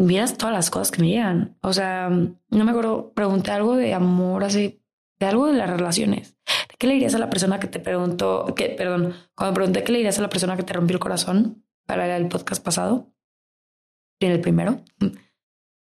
Miras 0.00 0.38
todas 0.38 0.54
las 0.54 0.70
cosas 0.70 0.90
que 0.90 1.02
me 1.02 1.08
llegan. 1.08 1.58
O 1.60 1.74
sea, 1.74 2.08
no 2.08 2.64
me 2.64 2.70
acuerdo, 2.70 3.12
pregunté 3.12 3.50
algo 3.50 3.76
de 3.76 3.92
amor 3.92 4.44
así, 4.44 4.82
de 5.18 5.26
algo 5.26 5.46
de 5.46 5.52
las 5.52 5.68
relaciones. 5.68 6.38
¿Qué 6.78 6.86
le 6.86 6.94
dirías 6.94 7.14
a 7.14 7.18
la 7.18 7.28
persona 7.28 7.60
que 7.60 7.66
te 7.66 7.80
preguntó, 7.80 8.54
que, 8.56 8.70
perdón, 8.70 9.14
cuando 9.34 9.54
pregunté 9.54 9.84
qué 9.84 9.92
le 9.92 9.98
dirías 9.98 10.18
a 10.18 10.22
la 10.22 10.30
persona 10.30 10.56
que 10.56 10.62
te 10.62 10.72
rompió 10.72 10.94
el 10.94 11.00
corazón 11.00 11.66
para 11.84 12.16
el 12.16 12.28
podcast 12.28 12.64
pasado, 12.64 13.12
en 14.20 14.32
el 14.32 14.40
primero, 14.40 14.80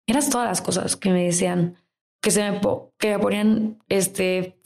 eras 0.06 0.30
todas 0.30 0.48
las 0.48 0.62
cosas 0.62 0.96
que 0.96 1.10
me 1.10 1.24
decían, 1.24 1.78
que 2.22 2.30
se 2.30 2.52
me, 2.52 2.62
que 3.00 3.10
me 3.10 3.20
ponían, 3.20 3.80
este, 3.89 4.62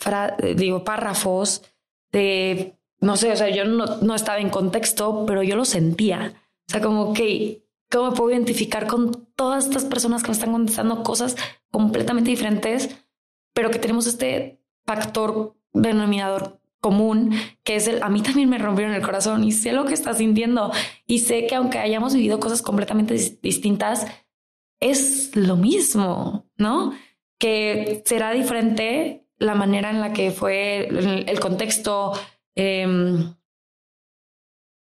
digo, 0.58 0.84
párrafos 0.84 1.63
de, 2.12 2.78
no 2.99 3.15
sé, 3.15 3.32
o 3.32 3.38
sea, 3.38 3.47
yo 3.49 3.63
no, 3.63 3.86
no 4.02 4.15
estaba 4.15 4.39
en 4.39 4.49
contexto, 4.49 5.25
pero 5.25 5.43
yo 5.43 5.56
lo 5.56 5.63
sentía. 5.63 6.34
O 6.67 6.71
sea, 6.71 6.82
como 6.82 7.13
que, 7.13 7.68
¿cómo 7.91 8.12
me 8.12 8.15
puedo 8.15 8.32
identificar 8.32 8.88
con 8.88 9.28
todas 9.36 9.65
estas 9.65 9.86
personas 9.86 10.21
que 10.21 10.30
me 10.30 10.34
están 10.34 10.52
contestando 10.52 11.04
cosas 11.04 11.36
completamente 11.71 12.30
diferentes, 12.30 12.89
pero 13.54 13.71
que 13.71 13.80
tenemos 13.80 14.08
este 14.08 14.62
factor 14.86 15.56
denominador 15.73 16.60
común, 16.80 17.34
que 17.63 17.75
es 17.75 17.88
el, 17.88 18.02
a 18.04 18.10
mí 18.10 18.21
también 18.21 18.49
me 18.49 18.58
rompieron 18.58 18.93
el 18.93 19.02
corazón 19.02 19.43
y 19.43 19.52
sé 19.52 19.73
lo 19.73 19.86
que 19.86 19.93
estás 19.93 20.17
sintiendo 20.17 20.71
y 21.06 21.19
sé 21.19 21.45
que 21.45 21.56
aunque 21.56 21.80
hayamos 21.80 22.13
vivido 22.13 22.39
cosas 22.39 22.62
completamente 22.62 23.15
distintas, 23.41 24.08
es 24.80 25.36
lo 25.36 25.58
mismo, 25.58 26.49
¿no? 26.58 26.93
Que 27.38 28.02
será 28.06 28.32
diferente 28.32 29.28
la 29.38 29.56
manera 29.56 29.89
en 29.89 30.02
la 30.02 30.13
que 30.13 30.32
fue 30.32 30.88
el, 30.88 31.39
contexto, 31.39 32.13
em, 32.56 33.36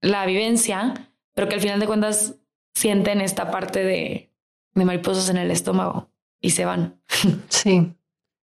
la 0.02 0.26
vivencia, 0.26 1.12
pero 1.34 1.48
que 1.48 1.56
al 1.56 1.62
final 1.62 1.80
de 1.80 1.88
cuentas 1.88 2.36
sienten 2.78 3.22
esta 3.22 3.50
parte 3.50 3.84
de, 3.84 4.32
de 4.76 4.86
mariposas 4.86 5.30
en 5.30 5.38
el 5.38 5.52
estómago 5.52 6.10
y 6.40 6.52
se 6.52 6.66
van. 6.66 7.02
Sí, 7.50 7.96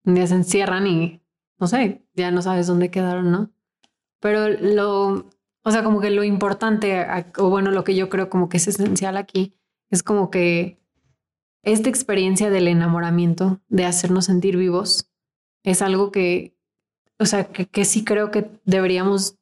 un 0.05 0.15
día 0.15 0.27
se 0.27 0.35
encierran 0.35 0.87
y 0.87 1.23
no 1.59 1.67
sé, 1.67 2.05
ya 2.15 2.31
no 2.31 2.43
sabes 2.43 2.67
dónde 2.67 2.91
quedaron, 2.91 3.31
¿no? 3.31 3.51
Pero 4.21 4.49
lo, 4.49 5.31
o 5.63 5.71
sea, 5.71 5.85
como 5.85 6.01
que 6.01 6.11
lo 6.11 6.25
importante, 6.25 7.07
o 7.37 7.51
bueno, 7.51 7.71
lo 7.71 7.85
que 7.85 7.95
yo 7.95 8.09
creo 8.09 8.31
como 8.31 8.49
que 8.49 8.57
es 8.57 8.67
esencial 8.69 9.17
aquí, 9.17 9.55
es 9.91 10.03
como 10.03 10.31
que 10.31 10.79
esta 11.63 11.89
experiencia 11.89 12.51
del 12.51 12.69
enamoramiento, 12.69 13.61
de 13.69 13.85
hacernos 13.85 14.27
sentir 14.27 14.57
vivos, 14.57 15.11
es 15.63 15.83
algo 15.83 16.11
que, 16.11 16.57
o 17.19 17.27
sea, 17.27 17.45
que, 17.45 17.85
sí 17.85 18.05
creo 18.05 18.31
que 18.31 18.51
deberíamos, 18.65 19.39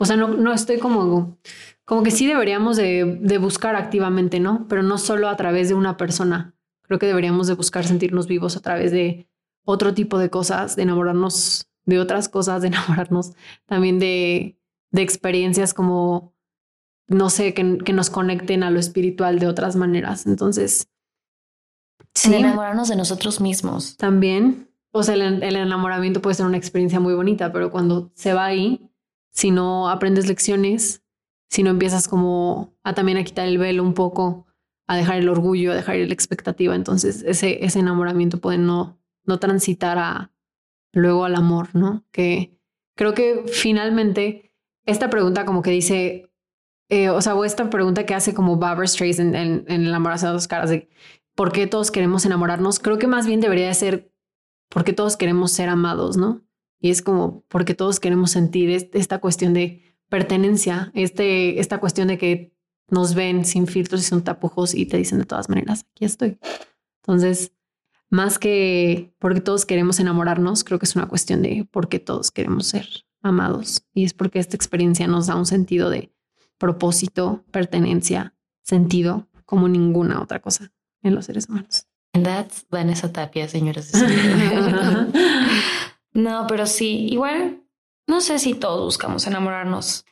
o 0.00 0.06
sea, 0.06 0.16
no, 0.16 0.28
no 0.28 0.54
estoy 0.54 0.78
como, 0.78 1.36
como 1.84 2.02
que 2.02 2.10
sí 2.10 2.26
deberíamos 2.26 2.78
de, 2.78 3.18
de 3.20 3.36
buscar 3.36 3.76
activamente, 3.76 4.40
¿no? 4.40 4.66
Pero 4.66 4.82
no 4.82 4.96
solo 4.96 5.28
a 5.28 5.36
través 5.36 5.68
de 5.68 5.74
una 5.74 5.98
persona. 5.98 6.54
Creo 6.80 6.98
que 6.98 7.06
deberíamos 7.06 7.48
de 7.48 7.54
buscar 7.54 7.84
sentirnos 7.86 8.26
vivos 8.26 8.56
a 8.56 8.60
través 8.60 8.92
de 8.92 9.28
otro 9.62 9.92
tipo 9.92 10.18
de 10.18 10.30
cosas, 10.30 10.74
de 10.74 10.84
enamorarnos 10.84 11.68
de 11.84 12.00
otras 12.00 12.30
cosas, 12.30 12.62
de 12.62 12.68
enamorarnos 12.68 13.32
también 13.66 13.98
de, 13.98 14.58
de 14.90 15.02
experiencias 15.02 15.74
como, 15.74 16.34
no 17.06 17.28
sé, 17.28 17.52
que, 17.52 17.76
que, 17.84 17.92
nos 17.92 18.08
conecten 18.08 18.62
a 18.62 18.70
lo 18.70 18.80
espiritual 18.80 19.38
de 19.38 19.48
otras 19.48 19.76
maneras. 19.76 20.24
Entonces, 20.26 20.88
sí. 22.14 22.34
enamorarnos 22.34 22.88
de 22.88 22.96
nosotros 22.96 23.38
mismos. 23.42 23.98
También, 23.98 24.70
o 24.92 25.02
sea, 25.02 25.12
el, 25.12 25.42
el, 25.42 25.56
enamoramiento 25.56 26.22
puede 26.22 26.36
ser 26.36 26.46
una 26.46 26.56
experiencia 26.56 27.00
muy 27.00 27.12
bonita, 27.12 27.52
pero 27.52 27.70
cuando 27.70 28.10
se 28.14 28.32
va 28.32 28.46
ahí, 28.46 28.89
si 29.30 29.50
no 29.50 29.88
aprendes 29.88 30.28
lecciones, 30.28 31.02
si 31.48 31.62
no 31.62 31.70
empiezas 31.70 32.08
como 32.08 32.74
a 32.82 32.94
también 32.94 33.18
a 33.18 33.24
quitar 33.24 33.46
el 33.46 33.58
velo 33.58 33.82
un 33.82 33.94
poco, 33.94 34.46
a 34.86 34.96
dejar 34.96 35.18
el 35.18 35.28
orgullo, 35.28 35.72
a 35.72 35.76
dejar 35.76 35.96
la 35.96 36.12
expectativa, 36.12 36.74
entonces 36.74 37.22
ese, 37.22 37.64
ese 37.64 37.78
enamoramiento 37.78 38.40
puede 38.40 38.58
no, 38.58 39.00
no 39.24 39.38
transitar 39.38 39.98
a, 39.98 40.32
luego 40.92 41.24
al 41.24 41.36
amor, 41.36 41.74
¿no? 41.74 42.04
Que 42.12 42.58
creo 42.96 43.14
que 43.14 43.44
finalmente 43.46 44.52
esta 44.86 45.10
pregunta 45.10 45.44
como 45.44 45.62
que 45.62 45.70
dice, 45.70 46.30
eh, 46.88 47.10
o 47.10 47.20
sea, 47.22 47.34
o 47.34 47.44
esta 47.44 47.70
pregunta 47.70 48.04
que 48.04 48.14
hace 48.14 48.34
como 48.34 48.56
Barbara 48.56 48.86
Streisand 48.86 49.34
en, 49.34 49.64
en, 49.68 49.86
El 49.86 49.94
amor 49.94 50.12
a 50.12 50.32
dos 50.32 50.48
caras 50.48 50.70
de 50.70 50.88
por 51.36 51.52
qué 51.52 51.66
todos 51.66 51.90
queremos 51.90 52.26
enamorarnos, 52.26 52.80
creo 52.80 52.98
que 52.98 53.06
más 53.06 53.26
bien 53.26 53.40
debería 53.40 53.72
ser 53.74 54.12
por 54.68 54.84
qué 54.84 54.92
todos 54.92 55.16
queremos 55.16 55.52
ser 55.52 55.68
amados, 55.68 56.16
¿no? 56.16 56.42
Y 56.80 56.90
es 56.90 57.02
como 57.02 57.44
porque 57.48 57.74
todos 57.74 58.00
queremos 58.00 58.30
sentir 58.30 58.70
esta 58.70 59.18
cuestión 59.18 59.54
de 59.54 59.82
pertenencia, 60.08 60.90
este, 60.94 61.60
esta 61.60 61.78
cuestión 61.78 62.08
de 62.08 62.18
que 62.18 62.52
nos 62.88 63.14
ven 63.14 63.44
sin 63.44 63.66
filtros 63.66 64.00
y 64.00 64.04
sin 64.04 64.22
tapujos 64.22 64.74
y 64.74 64.86
te 64.86 64.96
dicen 64.96 65.18
de 65.18 65.24
todas 65.24 65.48
maneras, 65.48 65.86
aquí 65.94 66.04
estoy. 66.04 66.38
Entonces, 67.02 67.52
más 68.08 68.38
que 68.38 69.14
porque 69.18 69.40
todos 69.40 69.66
queremos 69.66 70.00
enamorarnos, 70.00 70.64
creo 70.64 70.78
que 70.78 70.86
es 70.86 70.96
una 70.96 71.06
cuestión 71.08 71.42
de 71.42 71.66
por 71.70 71.88
qué 71.88 72.00
todos 72.00 72.30
queremos 72.30 72.66
ser 72.66 72.86
amados. 73.22 73.84
Y 73.94 74.04
es 74.04 74.14
porque 74.14 74.40
esta 74.40 74.56
experiencia 74.56 75.06
nos 75.06 75.28
da 75.28 75.36
un 75.36 75.46
sentido 75.46 75.90
de 75.90 76.12
propósito, 76.58 77.44
pertenencia, 77.52 78.34
sentido, 78.62 79.28
como 79.46 79.68
ninguna 79.68 80.20
otra 80.20 80.40
cosa 80.40 80.72
en 81.02 81.14
los 81.14 81.26
seres 81.26 81.48
humanos. 81.48 81.86
And 82.12 82.24
that's 82.24 82.66
Vanessa 82.68 83.12
Tapia, 83.12 83.46
señoras 83.48 83.92
y 83.94 83.96
No, 86.12 86.46
pero 86.48 86.66
sí, 86.66 87.06
igual, 87.10 87.62
no 88.06 88.20
sé 88.20 88.38
si 88.38 88.54
todos 88.54 88.84
buscamos 88.84 89.26
enamorarnos. 89.26 90.04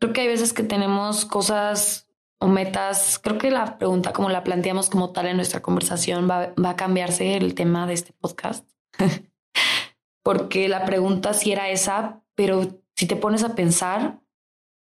Creo 0.00 0.12
que 0.12 0.22
hay 0.22 0.28
veces 0.28 0.52
que 0.52 0.64
tenemos 0.64 1.24
cosas 1.24 2.08
o 2.40 2.48
metas. 2.48 3.18
Creo 3.18 3.38
que 3.38 3.50
la 3.50 3.78
pregunta, 3.78 4.12
como 4.12 4.28
la 4.28 4.42
planteamos 4.42 4.90
como 4.90 5.12
tal 5.12 5.26
en 5.26 5.36
nuestra 5.36 5.62
conversación, 5.62 6.28
va, 6.28 6.52
va 6.62 6.70
a 6.70 6.76
cambiarse 6.76 7.36
el 7.36 7.54
tema 7.54 7.86
de 7.86 7.94
este 7.94 8.12
podcast. 8.12 8.68
Porque 10.24 10.68
la 10.68 10.84
pregunta 10.84 11.34
sí 11.34 11.52
era 11.52 11.68
esa, 11.68 12.22
pero 12.34 12.82
si 12.96 13.06
te 13.06 13.16
pones 13.16 13.44
a 13.44 13.54
pensar, 13.54 14.20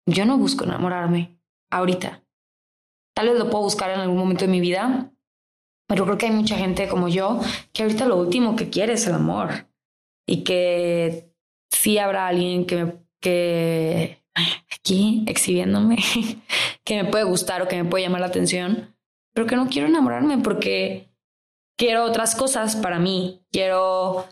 yo 0.07 0.24
no 0.24 0.38
busco 0.38 0.64
enamorarme 0.64 1.38
ahorita. 1.70 2.22
Tal 3.14 3.29
vez 3.29 3.38
lo 3.38 3.48
puedo 3.50 3.64
buscar 3.64 3.90
en 3.90 4.00
algún 4.00 4.18
momento 4.18 4.44
de 4.44 4.50
mi 4.50 4.61
vida, 4.61 5.12
pero 5.87 6.05
creo 6.05 6.18
que 6.18 6.26
hay 6.26 6.33
mucha 6.33 6.57
gente 6.57 6.88
como 6.88 7.09
yo 7.09 7.40
que 7.72 7.83
ahorita 7.83 8.07
lo 8.07 8.16
último 8.16 8.57
que 8.57 8.70
quiere 8.70 8.94
es 8.94 9.07
el 9.07 9.14
amor 9.14 9.66
y 10.27 10.45
que 10.45 11.33
sí 11.71 11.99
habrá 11.99 12.29
alguien 12.29 12.67
que 12.67 12.85
me, 12.85 12.93
que 13.21 14.23
aquí 14.73 15.25
exhibiéndome, 15.27 15.99
que 16.85 17.03
me 17.03 17.11
puede 17.11 17.25
gustar 17.25 17.62
o 17.62 17.69
que 17.69 17.83
me 17.83 17.89
puede 17.89 18.05
llamar 18.05 18.21
la 18.21 18.27
atención, 18.27 18.95
pero 19.35 19.47
que 19.47 19.57
no 19.57 19.69
quiero 19.69 19.89
enamorarme 19.89 20.39
porque 20.39 21.09
quiero 21.77 22.05
otras 22.05 22.35
cosas 22.35 22.77
para 22.77 22.99
mí. 22.99 23.43
Quiero 23.53 24.27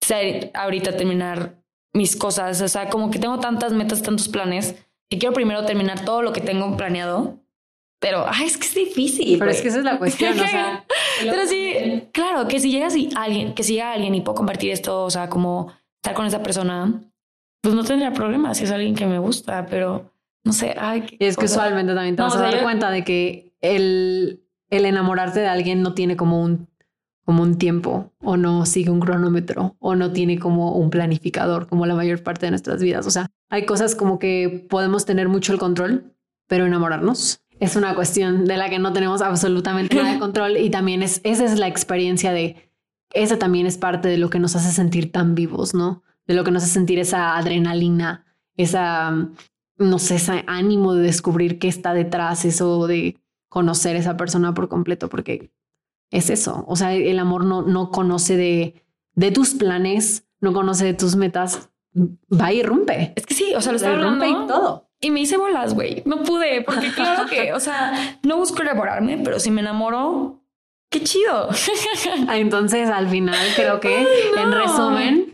ser, 0.00 0.50
ahorita 0.54 0.96
terminar 0.96 1.62
mis 1.92 2.16
cosas. 2.16 2.60
O 2.60 2.68
sea, 2.68 2.88
como 2.88 3.10
que 3.10 3.18
tengo 3.18 3.40
tantas 3.40 3.72
metas, 3.72 4.02
tantos 4.02 4.28
planes, 4.28 4.76
que 5.10 5.18
quiero 5.18 5.34
primero 5.34 5.64
terminar 5.64 6.04
todo 6.04 6.22
lo 6.22 6.32
que 6.32 6.40
tengo 6.40 6.76
planeado. 6.76 7.38
Pero, 8.02 8.26
ay, 8.28 8.46
es 8.46 8.58
que 8.58 8.66
es 8.66 8.74
difícil. 8.74 9.38
Pero 9.38 9.52
es 9.52 9.62
que 9.62 9.68
esa 9.68 9.78
es 9.78 9.84
la 9.84 9.96
cuestión, 9.96 10.32
o 10.32 10.44
sea. 10.44 10.84
pero 11.20 11.46
sí, 11.46 12.02
claro, 12.10 12.48
que 12.48 12.58
si 12.58 12.72
llegas 12.72 12.96
y 12.96 13.10
alguien, 13.14 13.54
que 13.54 13.62
si 13.62 13.74
llega 13.74 13.92
alguien 13.92 14.12
y 14.16 14.22
puedo 14.22 14.34
compartir 14.34 14.72
esto, 14.72 15.04
o 15.04 15.10
sea, 15.10 15.30
como 15.30 15.72
estar 15.98 16.12
con 16.12 16.26
esa 16.26 16.42
persona, 16.42 17.00
pues 17.60 17.76
no 17.76 17.84
tendría 17.84 18.12
problema 18.12 18.54
si 18.54 18.64
es 18.64 18.72
alguien 18.72 18.96
que 18.96 19.06
me 19.06 19.20
gusta, 19.20 19.66
pero 19.66 20.12
no 20.42 20.52
sé. 20.52 20.74
Ay, 20.76 21.16
y 21.16 21.24
es 21.26 21.36
que 21.36 21.44
usualmente 21.44 21.94
también 21.94 22.16
te 22.16 22.22
vas 22.22 22.34
a 22.34 22.40
dar 22.40 22.60
cuenta 22.64 22.90
de 22.90 23.04
que 23.04 23.54
el, 23.60 24.42
el 24.68 24.84
enamorarte 24.84 25.38
de 25.38 25.46
alguien 25.46 25.80
no 25.80 25.94
tiene 25.94 26.16
como 26.16 26.42
un 26.42 26.66
como 27.24 27.44
un 27.44 27.56
tiempo 27.56 28.10
o 28.20 28.36
no 28.36 28.66
sigue 28.66 28.90
un 28.90 28.98
cronómetro 28.98 29.76
o 29.78 29.94
no 29.94 30.12
tiene 30.12 30.40
como 30.40 30.74
un 30.74 30.90
planificador 30.90 31.68
como 31.68 31.86
la 31.86 31.94
mayor 31.94 32.24
parte 32.24 32.46
de 32.46 32.50
nuestras 32.50 32.82
vidas. 32.82 33.06
O 33.06 33.12
sea, 33.12 33.28
hay 33.48 33.64
cosas 33.64 33.94
como 33.94 34.18
que 34.18 34.66
podemos 34.68 35.06
tener 35.06 35.28
mucho 35.28 35.52
el 35.52 35.60
control, 35.60 36.16
pero 36.48 36.66
enamorarnos 36.66 37.41
es 37.62 37.76
una 37.76 37.94
cuestión 37.94 38.44
de 38.44 38.56
la 38.56 38.68
que 38.68 38.80
no 38.80 38.92
tenemos 38.92 39.22
absolutamente 39.22 39.94
nada 39.94 40.14
de 40.14 40.18
control 40.18 40.56
y 40.56 40.68
también 40.68 41.00
es, 41.00 41.20
esa 41.22 41.44
es 41.44 41.60
la 41.60 41.68
experiencia 41.68 42.32
de, 42.32 42.56
esa 43.14 43.38
también 43.38 43.66
es 43.66 43.78
parte 43.78 44.08
de 44.08 44.18
lo 44.18 44.30
que 44.30 44.40
nos 44.40 44.56
hace 44.56 44.72
sentir 44.72 45.12
tan 45.12 45.36
vivos, 45.36 45.72
¿no? 45.72 46.02
De 46.26 46.34
lo 46.34 46.42
que 46.42 46.50
nos 46.50 46.64
hace 46.64 46.72
sentir 46.72 46.98
esa 46.98 47.36
adrenalina, 47.36 48.24
esa, 48.56 49.28
no 49.78 49.98
sé, 50.00 50.16
ese 50.16 50.42
ánimo 50.48 50.94
de 50.94 51.04
descubrir 51.04 51.60
qué 51.60 51.68
está 51.68 51.94
detrás, 51.94 52.44
eso 52.44 52.88
de 52.88 53.20
conocer 53.48 53.94
a 53.94 54.00
esa 54.00 54.16
persona 54.16 54.52
por 54.54 54.68
completo, 54.68 55.08
porque 55.08 55.52
es 56.10 56.30
eso. 56.30 56.64
O 56.66 56.74
sea, 56.74 56.92
el 56.92 57.18
amor 57.20 57.44
no, 57.44 57.62
no 57.62 57.92
conoce 57.92 58.36
de, 58.36 58.82
de 59.14 59.30
tus 59.30 59.54
planes, 59.54 60.26
no 60.40 60.52
conoce 60.52 60.84
de 60.84 60.94
tus 60.94 61.14
metas, 61.14 61.70
va 61.94 62.52
y 62.52 62.64
rompe. 62.64 63.12
Es 63.14 63.24
que 63.24 63.34
sí, 63.34 63.54
o 63.54 63.60
sea, 63.60 63.70
lo 63.70 63.76
está 63.76 63.94
rompe 63.94 64.28
y 64.28 64.46
todo. 64.48 64.90
Y 65.04 65.10
me 65.10 65.20
hice 65.20 65.36
bolas, 65.36 65.74
güey. 65.74 66.02
No 66.06 66.22
pude, 66.22 66.62
porque 66.62 66.90
claro 66.94 67.28
que, 67.28 67.52
o 67.52 67.60
sea, 67.60 68.18
no 68.22 68.36
busco 68.36 68.62
enamorarme, 68.62 69.18
pero 69.22 69.40
si 69.40 69.50
me 69.50 69.60
enamoro, 69.60 70.40
qué 70.90 71.02
chido. 71.02 71.50
Ah, 72.28 72.38
entonces, 72.38 72.88
al 72.88 73.08
final, 73.08 73.46
creo 73.56 73.80
que, 73.80 74.06
en 74.36 74.52
resumen. 74.52 75.32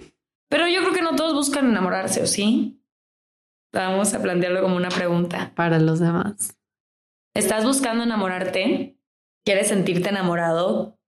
Pero 0.49 0.67
yo 0.67 0.81
creo 0.81 0.95
que 0.95 1.03
no 1.03 1.15
todos 1.15 1.35
buscan 1.35 1.69
enamorarse, 1.69 2.23
¿o 2.23 2.27
sí? 2.27 2.83
Vamos 3.73 4.15
a 4.15 4.23
plantearlo 4.23 4.63
como 4.63 4.77
una 4.77 4.89
pregunta. 4.89 5.53
Para 5.55 5.79
los 5.79 6.01
demás. 6.01 6.57
¿Estás 7.35 7.65
buscando 7.65 8.05
enamorarte? 8.05 8.99
¿Quieres 9.45 9.69
sentirte 9.69 10.09
enamorado? 10.09 10.99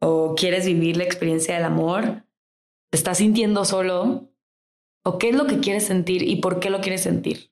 ¿O 0.00 0.34
quieres 0.34 0.64
vivir 0.64 0.96
la 0.96 1.04
experiencia 1.04 1.54
del 1.54 1.64
amor? 1.64 2.24
¿Te 2.90 2.96
estás 2.96 3.18
sintiendo 3.18 3.64
solo? 3.66 4.30
¿O 5.04 5.18
qué 5.18 5.28
es 5.28 5.36
lo 5.36 5.46
que 5.46 5.60
quieres 5.60 5.86
sentir 5.86 6.22
y 6.22 6.36
por 6.36 6.60
qué 6.60 6.70
lo 6.70 6.80
quieres 6.80 7.02
sentir? 7.02 7.50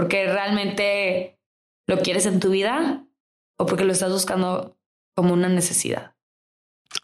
Porque 0.00 0.26
realmente 0.32 1.38
lo 1.86 1.98
quieres 1.98 2.24
en 2.24 2.40
tu 2.40 2.48
vida 2.48 3.04
o 3.58 3.66
porque 3.66 3.84
lo 3.84 3.92
estás 3.92 4.10
buscando 4.10 4.78
como 5.14 5.34
una 5.34 5.50
necesidad. 5.50 6.14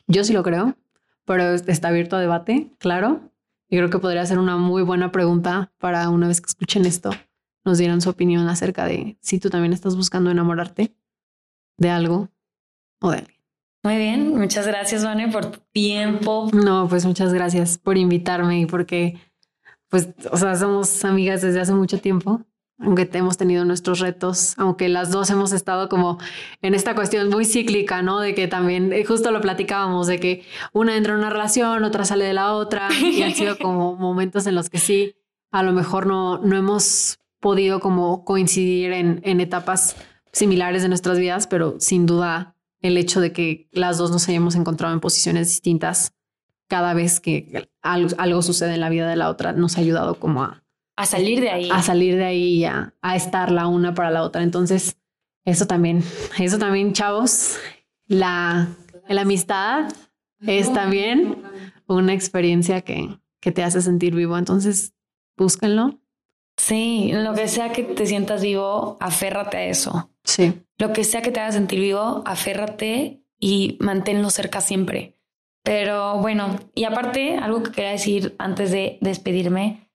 Yo 0.07 0.25
sí 0.25 0.33
lo 0.33 0.43
creo, 0.43 0.79
pero 1.27 1.45
está 1.53 1.89
abierto 1.89 2.17
a 2.17 2.21
debate, 2.21 2.71
claro. 2.79 3.21
Y 3.69 3.77
creo 3.77 3.91
que 3.91 3.99
podría 3.99 4.25
ser 4.25 4.39
una 4.39 4.57
muy 4.57 4.83
buena 4.83 5.13
pregunta 5.13 5.75
para 5.77 6.09
una 6.09 6.27
vez 6.27 6.41
que 6.41 6.47
escuchen 6.47 6.87
esto, 6.87 7.11
nos 7.67 7.77
dieran 7.77 8.01
su 8.01 8.09
opinión 8.09 8.49
acerca 8.49 8.87
de 8.87 9.19
si 9.21 9.39
tú 9.39 9.51
también 9.51 9.75
estás 9.75 9.95
buscando 9.95 10.31
enamorarte 10.31 10.97
de 11.77 11.91
algo 11.91 12.31
o 13.03 13.11
de 13.11 13.19
alguien. 13.19 13.41
Muy 13.85 13.99
bien, 13.99 14.39
muchas 14.39 14.67
gracias, 14.67 15.05
Vane, 15.05 15.29
por 15.29 15.51
tu 15.51 15.61
tiempo. 15.71 16.49
No, 16.55 16.89
pues 16.89 17.05
muchas 17.05 17.35
gracias 17.35 17.77
por 17.77 17.99
invitarme 17.99 18.61
y 18.61 18.65
porque, 18.65 19.19
pues, 19.91 20.09
o 20.33 20.39
sea, 20.39 20.57
somos 20.57 21.05
amigas 21.05 21.43
desde 21.43 21.61
hace 21.61 21.75
mucho 21.75 22.01
tiempo 22.01 22.41
aunque 22.79 23.09
hemos 23.15 23.37
tenido 23.37 23.65
nuestros 23.65 24.01
retos, 24.01 24.55
aunque 24.59 24.89
las 24.89 25.11
dos 25.11 25.31
hemos 25.31 25.53
estado 25.53 25.89
como 25.89 26.19
en 26.62 26.75
esta 26.75 26.95
cuestión 26.95 27.31
muy 27.31 27.45
cíclica, 27.45 28.03
¿no? 28.03 28.21
De 28.21 28.35
que 28.35 28.49
también, 28.49 28.93
eh, 28.93 29.05
justo 29.05 29.31
lo 29.31 29.41
platicábamos, 29.41 30.07
de 30.07 30.21
que 30.21 30.45
una 30.73 30.97
entra 30.97 31.15
en 31.15 31.21
una 31.21 31.31
relación, 31.31 31.85
otra 31.85 32.05
sale 32.05 32.25
de 32.27 32.35
la 32.35 32.53
otra, 32.53 32.89
y 32.93 33.23
han 33.23 33.35
sido 33.35 33.57
como 33.59 33.97
momentos 33.97 34.47
en 34.47 34.55
los 34.55 34.69
que 34.69 34.79
sí, 34.79 35.17
a 35.51 35.62
lo 35.62 35.73
mejor 35.73 36.07
no, 36.07 36.39
no 36.39 36.57
hemos 36.57 37.19
podido 37.41 37.81
como 37.81 38.25
coincidir 38.25 38.93
en, 38.93 39.21
en 39.25 39.41
etapas 39.41 39.97
similares 40.33 40.83
de 40.83 40.89
nuestras 40.89 41.19
vidas, 41.19 41.47
pero 41.47 41.77
sin 41.81 42.05
duda 42.05 42.57
el 42.83 42.99
hecho 42.99 43.21
de 43.21 43.33
que 43.33 43.69
las 43.73 43.97
dos 43.97 44.11
nos 44.11 44.29
hayamos 44.29 44.55
encontrado 44.55 44.93
en 44.93 45.01
posiciones 45.01 45.49
distintas 45.49 46.12
cada 46.69 46.95
vez 46.95 47.21
que 47.21 47.71
algo, 47.81 48.15
algo 48.19 48.43
sucede 48.43 48.75
en 48.75 48.81
la 48.81 48.89
vida 48.89 49.09
de 49.09 49.17
la 49.17 49.31
otra 49.31 49.53
nos 49.53 49.77
ha 49.77 49.81
ayudado 49.81 50.19
como 50.19 50.43
a 50.43 50.62
a 50.97 51.07
salir 51.07 51.41
de 51.41 51.51
ahí. 51.51 51.69
A 51.71 51.83
salir 51.83 52.17
de 52.17 52.25
ahí 52.25 52.55
y 52.55 52.65
a, 52.65 52.93
estar 53.15 53.51
la 53.51 53.67
una 53.67 53.95
para 53.95 54.11
la 54.11 54.23
otra. 54.23 54.43
Entonces, 54.43 54.97
eso 55.45 55.67
también, 55.67 56.03
eso 56.39 56.59
también, 56.59 56.93
chavos, 56.93 57.57
la, 58.07 58.69
la 59.09 59.21
amistad 59.21 59.93
es 60.47 60.73
también 60.73 61.43
una 61.87 62.15
experiencia 62.15 62.81
que, 62.81 63.19
que 63.41 63.53
te 63.53 63.63
hace 63.63 63.83
sentir 63.83 64.15
vivo. 64.15 64.37
Entonces, 64.39 64.95
búsquenlo. 65.37 66.01
Sí, 66.57 67.11
lo 67.13 67.35
que 67.35 67.49
sea 67.49 67.73
que 67.73 67.83
te 67.83 68.07
sientas 68.07 68.43
vivo, 68.43 68.97
aférrate 69.01 69.59
a 69.59 69.65
eso. 69.67 70.11
Sí. 70.25 70.63
Lo 70.79 70.93
que 70.93 71.05
sea 71.05 71.21
que 71.21 71.31
te 71.31 71.41
haga 71.41 71.53
sentir 71.53 71.81
vivo, 71.81 72.23
aférrate 72.25 73.23
y 73.39 73.77
manténlo 73.81 74.31
cerca 74.31 74.63
siempre. 74.63 75.19
Pero 75.63 76.19
bueno, 76.21 76.59
y 76.75 76.85
aparte, 76.85 77.37
algo 77.37 77.63
que 77.63 77.73
quería 77.73 77.91
decir 77.91 78.35
antes 78.39 78.71
de 78.71 78.99
despedirme 79.01 79.86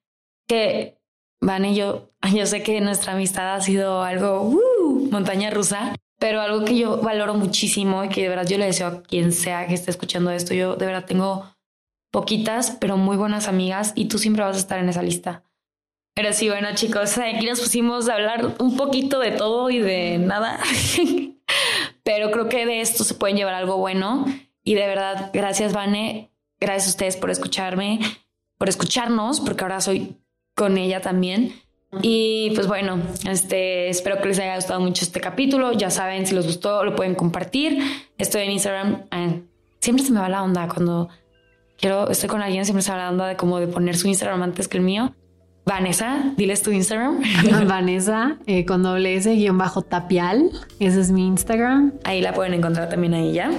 que 0.52 1.02
Van 1.42 1.64
y 1.64 1.74
yo, 1.74 2.10
yo 2.34 2.46
sé 2.46 2.62
que 2.62 2.80
nuestra 2.80 3.12
amistad 3.12 3.54
ha 3.54 3.60
sido 3.60 4.02
algo 4.02 4.42
uh, 4.42 5.08
montaña 5.10 5.50
rusa, 5.50 5.94
pero 6.18 6.40
algo 6.40 6.64
que 6.64 6.78
yo 6.78 6.98
valoro 6.98 7.34
muchísimo 7.34 8.04
y 8.04 8.08
que 8.08 8.22
de 8.22 8.28
verdad 8.28 8.46
yo 8.46 8.58
le 8.58 8.66
deseo 8.66 8.86
a 8.86 9.02
quien 9.02 9.32
sea 9.32 9.66
que 9.66 9.74
esté 9.74 9.90
escuchando 9.90 10.30
esto, 10.30 10.54
yo 10.54 10.76
de 10.76 10.86
verdad 10.86 11.04
tengo 11.04 11.52
poquitas, 12.12 12.76
pero 12.80 12.96
muy 12.96 13.16
buenas 13.16 13.48
amigas 13.48 13.92
y 13.96 14.06
tú 14.06 14.18
siempre 14.18 14.44
vas 14.44 14.56
a 14.56 14.60
estar 14.60 14.78
en 14.78 14.88
esa 14.88 15.02
lista. 15.02 15.42
Pero 16.14 16.32
sí, 16.32 16.48
bueno 16.48 16.68
chicos, 16.74 17.18
aquí 17.18 17.46
nos 17.46 17.60
pusimos 17.60 18.08
a 18.08 18.14
hablar 18.14 18.54
un 18.60 18.76
poquito 18.76 19.18
de 19.18 19.32
todo 19.32 19.68
y 19.70 19.78
de 19.80 20.18
nada, 20.18 20.60
pero 22.04 22.30
creo 22.30 22.48
que 22.48 22.66
de 22.66 22.82
esto 22.82 23.02
se 23.02 23.14
pueden 23.14 23.36
llevar 23.36 23.54
algo 23.54 23.78
bueno 23.78 24.26
y 24.62 24.74
de 24.74 24.86
verdad, 24.86 25.30
gracias 25.32 25.72
Vane, 25.72 26.30
gracias 26.60 26.86
a 26.86 26.90
ustedes 26.90 27.16
por 27.16 27.30
escucharme, 27.30 27.98
por 28.58 28.68
escucharnos, 28.68 29.40
porque 29.40 29.64
ahora 29.64 29.80
soy 29.80 30.21
con 30.54 30.78
ella 30.78 31.00
también. 31.00 31.52
Y 32.00 32.52
pues 32.54 32.66
bueno, 32.66 32.98
este, 33.28 33.90
espero 33.90 34.20
que 34.20 34.28
les 34.28 34.38
haya 34.38 34.56
gustado 34.56 34.80
mucho 34.80 35.04
este 35.04 35.20
capítulo. 35.20 35.72
Ya 35.72 35.90
saben, 35.90 36.26
si 36.26 36.34
les 36.34 36.46
gustó, 36.46 36.84
lo 36.84 36.94
pueden 36.94 37.14
compartir. 37.14 37.78
Estoy 38.16 38.42
en 38.42 38.52
Instagram. 38.52 39.02
Eh, 39.10 39.42
siempre 39.80 40.04
se 40.04 40.12
me 40.12 40.20
va 40.20 40.28
la 40.30 40.42
onda 40.42 40.68
cuando 40.68 41.10
quiero, 41.76 42.08
estoy 42.08 42.30
con 42.30 42.40
alguien, 42.40 42.64
siempre 42.64 42.82
se 42.82 42.90
me 42.90 42.96
va 42.96 43.04
la 43.04 43.10
onda 43.10 43.26
de 43.26 43.36
como 43.36 43.58
de 43.60 43.66
poner 43.66 43.96
su 43.96 44.08
Instagram 44.08 44.42
antes 44.42 44.68
que 44.68 44.78
el 44.78 44.84
mío. 44.84 45.14
Vanessa, 45.66 46.32
diles 46.36 46.62
tu 46.62 46.70
Instagram. 46.70 47.20
Vanessa, 47.68 48.38
eh, 48.46 48.64
con 48.64 48.82
doble 48.82 49.14
S, 49.16 49.32
guion 49.34 49.58
bajo 49.58 49.82
tapial. 49.82 50.50
Ese 50.80 51.00
es 51.00 51.10
mi 51.10 51.26
Instagram. 51.26 51.92
Ahí 52.04 52.20
la 52.22 52.32
pueden 52.32 52.54
encontrar 52.54 52.88
también 52.88 53.14
ahí 53.14 53.32
ya. 53.32 53.50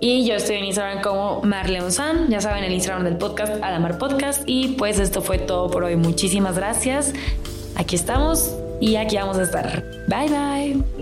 Y 0.00 0.26
yo 0.26 0.34
estoy 0.34 0.56
en 0.56 0.64
Instagram 0.66 1.02
como 1.02 1.42
Marleon 1.42 1.90
San, 1.90 2.28
ya 2.28 2.40
saben, 2.40 2.62
el 2.64 2.72
Instagram 2.72 3.04
del 3.04 3.16
podcast, 3.16 3.62
Alamar 3.62 3.98
Podcast. 3.98 4.42
Y 4.46 4.68
pues 4.78 5.00
esto 5.00 5.22
fue 5.22 5.38
todo 5.38 5.70
por 5.70 5.84
hoy. 5.84 5.96
Muchísimas 5.96 6.56
gracias. 6.56 7.12
Aquí 7.74 7.96
estamos 7.96 8.54
y 8.80 8.96
aquí 8.96 9.16
vamos 9.16 9.38
a 9.38 9.42
estar. 9.42 9.84
Bye 10.06 10.28
bye. 10.28 10.97